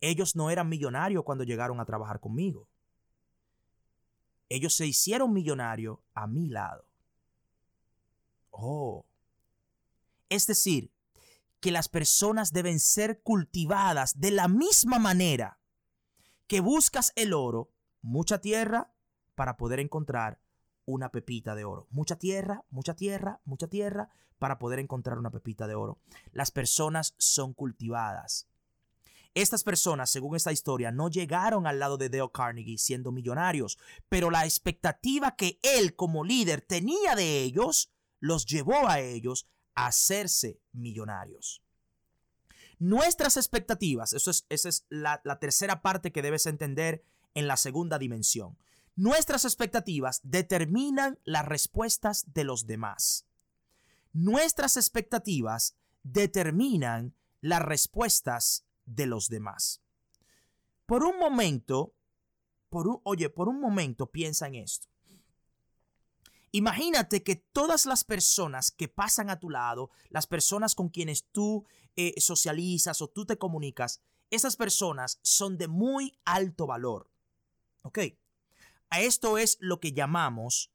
Ellos 0.00 0.36
no 0.36 0.50
eran 0.50 0.68
millonarios 0.68 1.24
cuando 1.24 1.44
llegaron 1.44 1.80
a 1.80 1.86
trabajar 1.86 2.20
conmigo. 2.20 2.68
Ellos 4.50 4.74
se 4.74 4.86
hicieron 4.86 5.32
millonarios 5.32 6.00
a 6.12 6.26
mi 6.26 6.48
lado. 6.50 6.91
Oh. 8.52 9.04
Es 10.28 10.46
decir, 10.46 10.92
que 11.60 11.72
las 11.72 11.88
personas 11.88 12.52
deben 12.52 12.80
ser 12.80 13.22
cultivadas 13.22 14.20
de 14.20 14.30
la 14.30 14.48
misma 14.48 14.98
manera 14.98 15.58
que 16.46 16.60
buscas 16.60 17.12
el 17.16 17.32
oro, 17.32 17.72
mucha 18.02 18.40
tierra, 18.40 18.92
para 19.34 19.56
poder 19.56 19.80
encontrar 19.80 20.40
una 20.84 21.10
pepita 21.10 21.54
de 21.54 21.64
oro. 21.64 21.86
Mucha 21.90 22.16
tierra, 22.16 22.64
mucha 22.70 22.94
tierra, 22.94 23.40
mucha 23.44 23.68
tierra, 23.68 24.10
para 24.38 24.58
poder 24.58 24.80
encontrar 24.80 25.18
una 25.18 25.30
pepita 25.30 25.66
de 25.66 25.74
oro. 25.74 25.98
Las 26.32 26.50
personas 26.50 27.14
son 27.18 27.54
cultivadas. 27.54 28.48
Estas 29.34 29.64
personas, 29.64 30.10
según 30.10 30.36
esta 30.36 30.52
historia, 30.52 30.90
no 30.90 31.08
llegaron 31.08 31.66
al 31.66 31.78
lado 31.78 31.96
de 31.96 32.10
Dale 32.10 32.30
Carnegie 32.32 32.76
siendo 32.76 33.12
millonarios, 33.12 33.78
pero 34.08 34.30
la 34.30 34.44
expectativa 34.44 35.36
que 35.36 35.58
él 35.62 35.96
como 35.96 36.24
líder 36.24 36.60
tenía 36.60 37.14
de 37.14 37.40
ellos 37.40 37.91
los 38.22 38.46
llevó 38.46 38.88
a 38.88 39.00
ellos 39.00 39.48
a 39.74 39.88
hacerse 39.88 40.60
millonarios. 40.70 41.60
Nuestras 42.78 43.36
expectativas, 43.36 44.12
eso 44.12 44.30
es, 44.30 44.46
esa 44.48 44.68
es 44.68 44.86
la, 44.88 45.20
tercera 45.40 45.82
parte 45.82 46.12
que 46.12 46.22
debes 46.22 46.46
entender 46.46 47.04
en 47.34 47.48
la 47.48 47.56
segunda 47.56 47.98
dimensión. 47.98 48.56
Nuestras 48.94 49.44
expectativas 49.44 50.20
determinan 50.22 51.18
las 51.24 51.44
respuestas 51.46 52.32
de 52.32 52.44
los 52.44 52.66
demás. 52.66 53.26
Nuestras 54.12 54.76
expectativas 54.76 55.76
determinan 56.04 57.16
las 57.40 57.62
respuestas 57.62 58.64
de 58.84 59.06
los 59.06 59.28
demás. 59.28 59.82
Por 60.86 61.02
un 61.02 61.18
momento, 61.18 61.96
por 62.68 62.86
un, 62.86 63.00
oye, 63.02 63.30
por 63.30 63.48
un 63.48 63.60
momento 63.60 64.12
piensa 64.12 64.46
en 64.46 64.54
esto. 64.56 64.91
Imagínate 66.52 67.22
que 67.22 67.36
todas 67.36 67.86
las 67.86 68.04
personas 68.04 68.70
que 68.70 68.86
pasan 68.86 69.30
a 69.30 69.40
tu 69.40 69.48
lado, 69.48 69.90
las 70.10 70.26
personas 70.26 70.74
con 70.74 70.90
quienes 70.90 71.24
tú 71.32 71.64
eh, 71.96 72.14
socializas 72.20 73.00
o 73.00 73.08
tú 73.08 73.24
te 73.24 73.38
comunicas, 73.38 74.02
esas 74.30 74.56
personas 74.56 75.18
son 75.22 75.56
de 75.56 75.68
muy 75.68 76.12
alto 76.26 76.66
valor. 76.66 77.10
¿Ok? 77.80 77.98
A 78.90 79.00
esto 79.00 79.38
es 79.38 79.56
lo 79.60 79.80
que 79.80 79.92
llamamos 79.92 80.70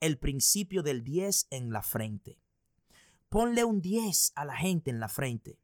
el 0.00 0.18
principio 0.18 0.82
del 0.82 1.04
10 1.04 1.48
en 1.50 1.70
la 1.70 1.82
frente. 1.82 2.40
Ponle 3.28 3.64
un 3.64 3.82
10 3.82 4.32
a 4.34 4.46
la 4.46 4.56
gente 4.56 4.90
en 4.90 5.00
la 5.00 5.08
frente. 5.08 5.58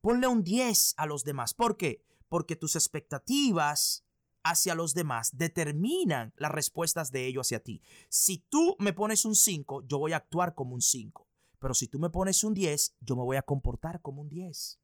Ponle 0.00 0.26
un 0.26 0.42
10 0.42 0.94
a 0.96 1.06
los 1.06 1.22
demás. 1.22 1.54
¿Por 1.54 1.76
qué? 1.76 2.04
Porque 2.28 2.56
tus 2.56 2.74
expectativas 2.74 4.04
hacia 4.44 4.74
los 4.74 4.94
demás 4.94 5.36
determinan 5.36 6.32
las 6.36 6.50
respuestas 6.50 7.12
de 7.12 7.26
ellos 7.26 7.46
hacia 7.46 7.62
ti. 7.62 7.82
Si 8.08 8.38
tú 8.38 8.76
me 8.78 8.92
pones 8.92 9.24
un 9.24 9.34
5, 9.34 9.84
yo 9.86 9.98
voy 9.98 10.12
a 10.12 10.16
actuar 10.16 10.54
como 10.54 10.74
un 10.74 10.82
5. 10.82 11.26
Pero 11.58 11.74
si 11.74 11.86
tú 11.86 11.98
me 11.98 12.10
pones 12.10 12.42
un 12.42 12.54
10, 12.54 12.96
yo 13.00 13.16
me 13.16 13.22
voy 13.22 13.36
a 13.36 13.42
comportar 13.42 14.00
como 14.00 14.22
un 14.22 14.28
10. 14.28 14.80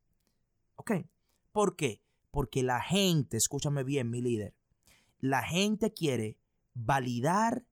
¿Ok? 0.76 0.92
¿Por 1.52 1.74
qué? 1.74 2.02
Porque 2.30 2.62
la 2.62 2.80
gente, 2.80 3.36
escúchame 3.36 3.82
bien, 3.82 4.10
mi 4.10 4.22
líder, 4.22 4.54
la 5.18 5.42
gente 5.42 5.92
quiere 5.92 6.38
validar 6.74 7.64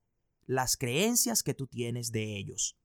las 0.47 0.77
creencias 0.77 1.43
que 1.43 1.55
tú 1.55 1.67
tienes 1.67 2.11
de 2.11 2.37
ellos. 2.37 2.77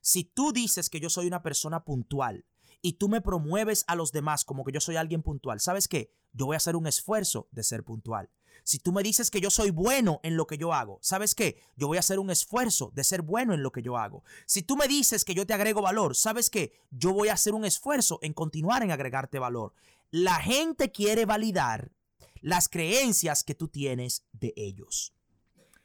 Si 0.00 0.24
tú 0.24 0.52
dices 0.52 0.88
que 0.88 1.00
yo 1.00 1.10
soy 1.10 1.26
una 1.26 1.42
persona 1.42 1.84
puntual 1.84 2.46
y 2.80 2.94
tú 2.94 3.08
me 3.08 3.20
promueves 3.20 3.84
a 3.86 3.96
los 3.96 4.12
demás 4.12 4.44
como 4.44 4.64
que 4.64 4.72
yo 4.72 4.80
soy 4.80 4.96
alguien 4.96 5.22
puntual, 5.22 5.60
¿sabes 5.60 5.88
qué? 5.88 6.12
Yo 6.32 6.46
voy 6.46 6.54
a 6.54 6.58
hacer 6.58 6.76
un 6.76 6.86
esfuerzo 6.86 7.48
de 7.50 7.62
ser 7.62 7.84
puntual. 7.84 8.30
Si 8.64 8.78
tú 8.78 8.92
me 8.92 9.02
dices 9.02 9.30
que 9.30 9.40
yo 9.40 9.50
soy 9.50 9.70
bueno 9.70 10.20
en 10.22 10.36
lo 10.36 10.46
que 10.46 10.58
yo 10.58 10.74
hago, 10.74 10.98
¿sabes 11.00 11.34
qué? 11.34 11.60
Yo 11.76 11.86
voy 11.86 11.96
a 11.96 12.00
hacer 12.00 12.18
un 12.18 12.30
esfuerzo 12.30 12.92
de 12.94 13.04
ser 13.04 13.22
bueno 13.22 13.54
en 13.54 13.62
lo 13.62 13.72
que 13.72 13.82
yo 13.82 13.96
hago. 13.96 14.24
Si 14.46 14.62
tú 14.62 14.76
me 14.76 14.88
dices 14.88 15.24
que 15.24 15.34
yo 15.34 15.46
te 15.46 15.54
agrego 15.54 15.80
valor, 15.80 16.16
¿sabes 16.16 16.50
qué? 16.50 16.72
Yo 16.90 17.12
voy 17.12 17.28
a 17.28 17.34
hacer 17.34 17.54
un 17.54 17.64
esfuerzo 17.64 18.18
en 18.22 18.34
continuar 18.34 18.82
en 18.82 18.90
agregarte 18.90 19.38
valor. 19.38 19.72
La 20.10 20.34
gente 20.36 20.92
quiere 20.92 21.24
validar 21.24 21.92
las 22.40 22.68
creencias 22.68 23.42
que 23.42 23.54
tú 23.54 23.68
tienes 23.68 24.26
de 24.32 24.52
ellos. 24.56 25.14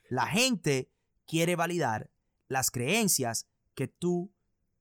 La 0.10 0.28
gente 0.28 0.92
quiere 1.26 1.56
validar 1.56 2.12
las 2.48 2.70
creencias 2.70 3.48
que 3.76 3.88
tú 3.88 4.32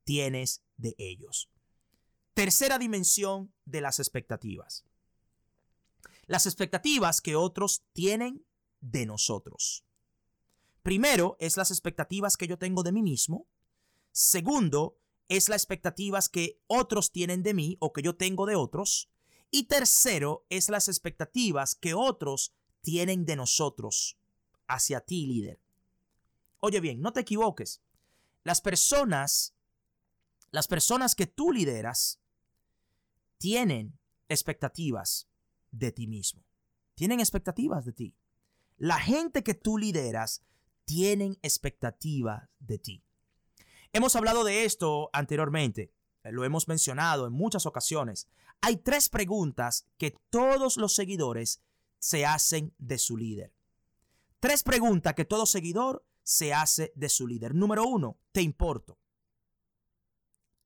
tienes 0.05 0.63
de 0.77 0.95
ellos. 0.99 1.52
Tercera 2.35 2.79
dimensión 2.79 3.53
de 3.65 3.81
las 3.81 3.99
expectativas. 3.99 4.85
Las 6.27 6.47
expectativas 6.47 7.21
que 7.21 7.37
otros 7.37 7.85
tienen 7.93 8.45
de 8.81 9.07
nosotros. 9.07 9.85
Primero 10.83 11.37
es 11.39 11.57
las 11.57 11.71
expectativas 11.71 12.37
que 12.37 12.49
yo 12.49 12.59
tengo 12.59 12.83
de 12.83 12.93
mí 12.93 13.03
mismo. 13.03 13.47
Segundo 14.13 14.99
es 15.29 15.49
las 15.49 15.63
expectativas 15.63 16.29
que 16.29 16.61
otros 16.67 17.13
tienen 17.13 17.43
de 17.43 17.55
mí 17.55 17.77
o 17.81 17.93
que 17.93 18.03
yo 18.03 18.17
tengo 18.17 18.47
de 18.47 18.57
otros. 18.57 19.11
Y 19.51 19.65
tercero 19.65 20.47
es 20.49 20.71
las 20.71 20.89
expectativas 20.89 21.75
que 21.75 21.95
otros 21.95 22.55
tienen 22.81 23.25
de 23.27 23.37
nosotros 23.37 24.19
hacia 24.67 25.01
ti, 25.01 25.27
líder. 25.27 25.61
Oye 26.61 26.81
bien, 26.81 27.01
no 27.01 27.13
te 27.13 27.21
equivoques. 27.21 27.83
Las 28.43 28.61
personas, 28.61 29.55
las 30.51 30.67
personas 30.67 31.15
que 31.15 31.27
tú 31.27 31.53
lideras, 31.53 32.22
tienen 33.43 33.99
expectativas 34.29 35.29
de 35.73 35.91
ti 35.91 36.07
mismo. 36.07 36.45
Tienen 36.95 37.19
expectativas 37.19 37.85
de 37.85 37.93
ti. 37.93 38.17
La 38.77 39.01
gente 39.01 39.43
que 39.43 39.55
tú 39.55 39.79
lideras 39.79 40.45
tienen 40.85 41.37
expectativas 41.43 42.49
de 42.61 42.79
ti. 42.79 43.05
Hemos 43.93 44.15
hablado 44.15 44.45
de 44.45 44.65
esto 44.65 45.11
anteriormente, 45.13 45.93
lo 46.23 46.45
hemos 46.45 46.69
mencionado 46.69 47.27
en 47.27 47.33
muchas 47.33 47.67
ocasiones. 47.67 48.29
Hay 48.61 48.77
tres 48.77 49.09
preguntas 49.09 49.89
que 49.99 50.15
todos 50.31 50.77
los 50.77 50.95
seguidores 50.95 51.65
se 51.99 52.25
hacen 52.25 52.73
de 52.79 52.99
su 52.99 53.17
líder. 53.17 53.53
Tres 54.39 54.63
preguntas 54.63 55.15
que 55.15 55.25
todo 55.25 55.47
seguidor 55.47 56.07
se 56.23 56.55
hace 56.55 56.93
de 56.95 57.09
su 57.09 57.27
líder. 57.27 57.57
Número 57.57 57.85
uno, 57.89 58.21
¿te 58.31 58.41
importo? 58.41 59.01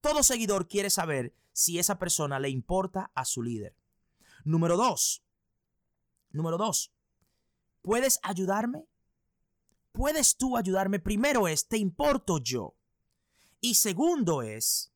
Todo 0.07 0.23
seguidor 0.23 0.69
quiere 0.69 0.89
saber 0.89 1.35
si 1.53 1.81
esa 1.81 1.99
persona 1.99 2.39
le 2.39 2.49
importa 2.49 3.11
a 3.17 3.25
su 3.25 3.43
líder. 3.43 3.75
Número 4.45 4.77
dos, 4.77 5.25
número 6.31 6.57
dos, 6.59 6.93
¿puedes 7.83 8.21
ayudarme? 8.23 8.87
¿Puedes 9.91 10.37
tú 10.37 10.57
ayudarme? 10.57 11.01
Primero 11.01 11.49
es, 11.49 11.67
¿te 11.67 11.77
importo 11.77 12.39
yo? 12.39 12.77
Y 13.61 13.75
segundo 13.75 14.43
es, 14.43 14.93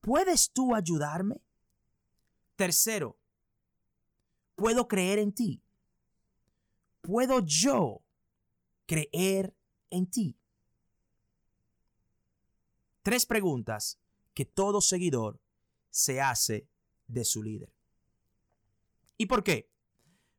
¿puedes 0.00 0.52
tú 0.52 0.76
ayudarme? 0.76 1.42
Tercero, 2.54 3.18
puedo 4.54 4.86
creer 4.86 5.18
en 5.18 5.32
ti. 5.32 5.60
¿Puedo 7.00 7.40
yo 7.40 8.00
creer 8.86 9.56
en 9.90 10.06
ti? 10.06 10.38
Tres 13.02 13.26
preguntas 13.26 13.98
que 14.34 14.44
todo 14.44 14.80
seguidor 14.80 15.40
se 15.90 16.20
hace 16.20 16.68
de 17.06 17.24
su 17.24 17.42
líder. 17.42 17.72
¿Y 19.16 19.26
por 19.26 19.44
qué? 19.44 19.70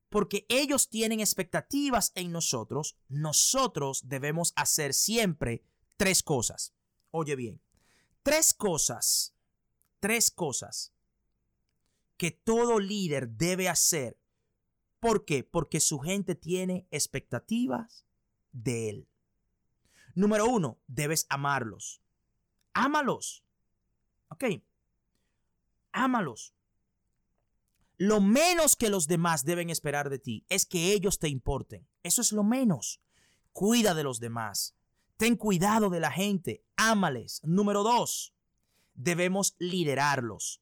Porque 0.09 0.45
ellos 0.49 0.89
tienen 0.89 1.19
expectativas 1.19 2.11
en 2.15 2.31
nosotros. 2.31 2.97
Nosotros 3.07 4.07
debemos 4.07 4.53
hacer 4.55 4.93
siempre 4.93 5.63
tres 5.97 6.23
cosas. 6.23 6.73
Oye 7.11 7.35
bien, 7.35 7.61
tres 8.23 8.53
cosas, 8.53 9.35
tres 9.99 10.31
cosas 10.31 10.93
que 12.17 12.31
todo 12.31 12.79
líder 12.79 13.29
debe 13.29 13.69
hacer. 13.69 14.19
¿Por 14.99 15.25
qué? 15.25 15.43
Porque 15.43 15.79
su 15.79 15.99
gente 15.99 16.35
tiene 16.35 16.87
expectativas 16.91 18.05
de 18.51 18.89
él. 18.89 19.09
Número 20.15 20.45
uno, 20.45 20.79
debes 20.87 21.25
amarlos. 21.29 22.01
Ámalos. 22.73 23.43
¿Ok? 24.33 24.61
ámalos. 25.93 26.53
Lo 27.97 28.19
menos 28.19 28.75
que 28.75 28.89
los 28.89 29.07
demás 29.07 29.45
deben 29.45 29.69
esperar 29.69 30.09
de 30.09 30.19
ti 30.19 30.45
es 30.49 30.65
que 30.65 30.91
ellos 30.91 31.19
te 31.19 31.29
importen. 31.29 31.87
Eso 32.01 32.21
es 32.21 32.33
lo 32.33 32.43
menos. 32.43 32.99
Cuida 33.53 33.93
de 33.93 34.03
los 34.03 34.19
demás. 34.19 34.75
Ten 35.15 35.37
cuidado 35.37 35.89
de 35.89 35.99
la 35.99 36.11
gente. 36.11 36.65
Ámales. 36.75 37.39
Número 37.43 37.83
dos, 37.83 38.33
debemos 38.95 39.55
liderarlos. 39.59 40.59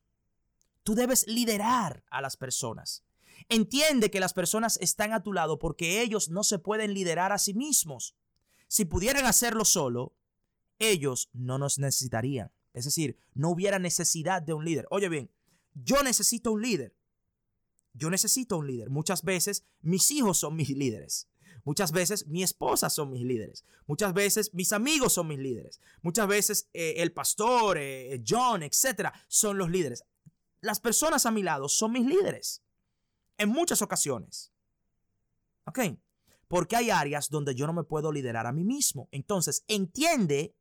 Tú 0.84 0.94
debes 0.94 1.26
liderar 1.26 2.04
a 2.12 2.22
las 2.22 2.38
personas. 2.38 3.04
Entiende 3.50 4.12
que 4.12 4.20
las 4.20 4.34
personas 4.34 4.78
están 4.82 5.14
a 5.14 5.24
tu 5.24 5.34
lado 5.34 5.58
porque 5.58 6.02
ellos 6.02 6.30
no 6.30 6.44
se 6.44 6.60
pueden 6.60 6.94
liderar 6.94 7.32
a 7.32 7.40
sí 7.40 7.54
mismos. 7.54 8.16
Si 8.68 8.86
pudieran 8.86 9.26
hacerlo 9.26 9.66
solo, 9.66 10.14
ellos 10.80 11.30
no 11.34 11.58
nos 11.58 11.80
necesitarían. 11.80 12.52
Es 12.74 12.86
decir, 12.86 13.18
no 13.34 13.50
hubiera 13.50 13.80
necesidad 13.80 14.42
de 14.42 14.54
un 14.54 14.66
líder. 14.66 14.88
Oye 14.90 15.10
bien, 15.10 15.32
yo 15.74 16.04
necesito 16.04 16.52
un 16.52 16.62
líder. 16.62 16.96
Yo 17.94 18.10
necesito 18.10 18.58
un 18.58 18.68
líder. 18.68 18.90
Muchas 18.90 19.24
veces 19.24 19.66
mis 19.82 20.10
hijos 20.12 20.38
son 20.38 20.56
mis 20.56 20.70
líderes. 20.70 21.28
Muchas 21.64 21.92
veces 21.92 22.28
mi 22.28 22.44
esposa 22.44 22.90
son 22.90 23.12
mis 23.12 23.24
líderes. 23.24 23.66
Muchas 23.86 24.14
veces 24.14 24.54
mis 24.54 24.72
amigos 24.74 25.14
son 25.14 25.28
mis 25.28 25.40
líderes. 25.40 25.80
Muchas 26.02 26.28
veces 26.28 26.70
eh, 26.74 26.96
el 26.98 27.12
pastor, 27.12 27.78
eh, 27.78 28.24
John, 28.28 28.64
etcétera, 28.64 29.14
son 29.28 29.58
los 29.58 29.70
líderes. 29.70 30.04
Las 30.62 30.80
personas 30.80 31.26
a 31.26 31.32
mi 31.32 31.44
lado 31.44 31.68
son 31.68 31.92
mis 31.92 32.06
líderes. 32.06 32.64
En 33.38 33.50
muchas 33.50 33.82
ocasiones. 33.82 34.52
¿Ok? 35.66 35.80
Porque 36.48 36.76
hay 36.76 36.90
áreas 36.90 37.30
donde 37.30 37.56
yo 37.56 37.68
no 37.68 37.74
me 37.74 37.84
puedo 37.84 38.12
liderar 38.12 38.48
a 38.48 38.52
mí 38.52 38.64
mismo. 38.64 39.08
Entonces, 39.12 39.64
entiende 39.68 40.56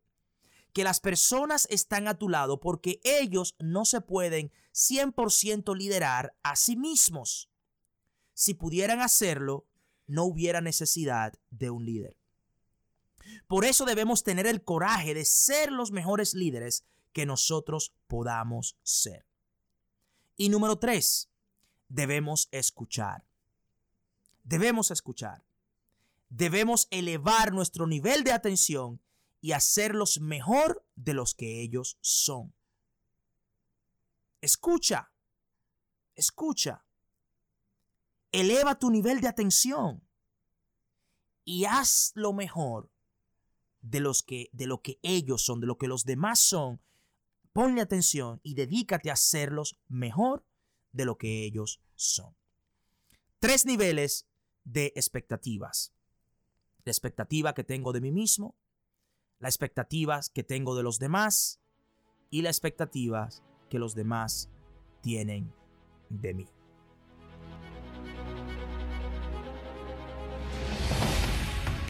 que 0.72 0.85
las 0.85 1.00
personas 1.00 1.66
están 1.70 2.09
a 2.09 2.18
tu 2.18 2.28
lado 2.28 2.61
porque 2.61 3.00
ellos 3.04 3.56
no 3.59 3.85
se 3.85 4.00
pueden 4.00 4.52
100% 4.72 5.76
liderar 5.76 6.37
a 6.42 6.56
sí 6.56 6.76
mismos. 6.76 7.50
Si 8.35 8.54
pudieran 8.54 9.00
hacerlo, 9.00 9.66
no 10.06 10.24
hubiera 10.24 10.61
necesidad 10.61 11.35
de 11.50 11.70
un 11.70 11.85
líder. 11.85 12.16
Por 13.46 13.64
eso 13.64 13.85
debemos 13.85 14.22
tener 14.22 14.46
el 14.46 14.64
coraje 14.64 15.14
de 15.14 15.24
ser 15.24 15.72
los 15.72 15.92
mejores 15.92 16.35
líderes 16.35 16.85
que 17.12 17.26
nosotros 17.26 17.92
podamos 18.06 18.76
ser. 18.83 19.26
Y 20.37 20.48
número 20.48 20.78
tres, 20.78 21.28
debemos 21.88 22.48
escuchar. 22.50 23.24
Debemos 24.44 24.90
escuchar. 24.90 25.44
Debemos 26.28 26.87
elevar 26.90 27.52
nuestro 27.52 27.87
nivel 27.87 28.24
de 28.24 28.33
atención 28.33 29.00
y 29.40 29.53
hacerlos 29.53 30.20
mejor 30.20 30.85
de 30.96 31.14
los 31.14 31.35
que 31.35 31.61
ellos 31.62 31.98
son. 32.00 32.55
Escucha, 34.40 35.12
escucha. 36.14 36.85
Eleva 38.33 38.79
tu 38.79 38.90
nivel 38.90 39.20
de 39.20 39.29
atención 39.29 40.07
y 41.44 41.64
haz 41.64 42.12
lo 42.14 42.33
mejor 42.33 42.90
de, 43.81 44.00
los 44.00 44.22
que, 44.22 44.50
de 44.53 44.66
lo 44.66 44.83
que 44.83 44.98
ellos 45.03 45.42
son, 45.44 45.61
de 45.61 45.66
lo 45.66 45.79
que 45.79 45.88
los 45.88 46.05
demás 46.05 46.38
son. 46.38 46.81
Ponle 47.53 47.81
atención 47.81 48.40
y 48.42 48.55
dedícate 48.55 49.11
a 49.11 49.14
hacerlos 49.14 49.79
mejor 49.88 50.44
de 50.92 51.05
lo 51.05 51.18
que 51.18 51.44
ellos 51.44 51.81
son. 51.96 52.37
Tres 53.40 53.66
niveles 53.66 54.29
de 54.64 54.92
expectativas. 54.94 55.92
La 56.85 56.92
expectativa 56.92 57.55
que 57.55 57.64
tengo 57.64 57.92
de 57.92 58.00
mí 58.00 58.12
mismo, 58.12 58.57
las 59.40 59.55
expectativas 59.55 60.31
que 60.31 60.44
tengo 60.44 60.76
de 60.76 60.83
los 60.83 60.98
demás 60.98 61.61
y 62.31 62.42
las 62.42 62.57
expectativas 62.57 63.42
que 63.68 63.79
los 63.79 63.94
demás 63.94 64.50
tienen 65.00 65.53
de 66.11 66.35
mí. 66.35 66.48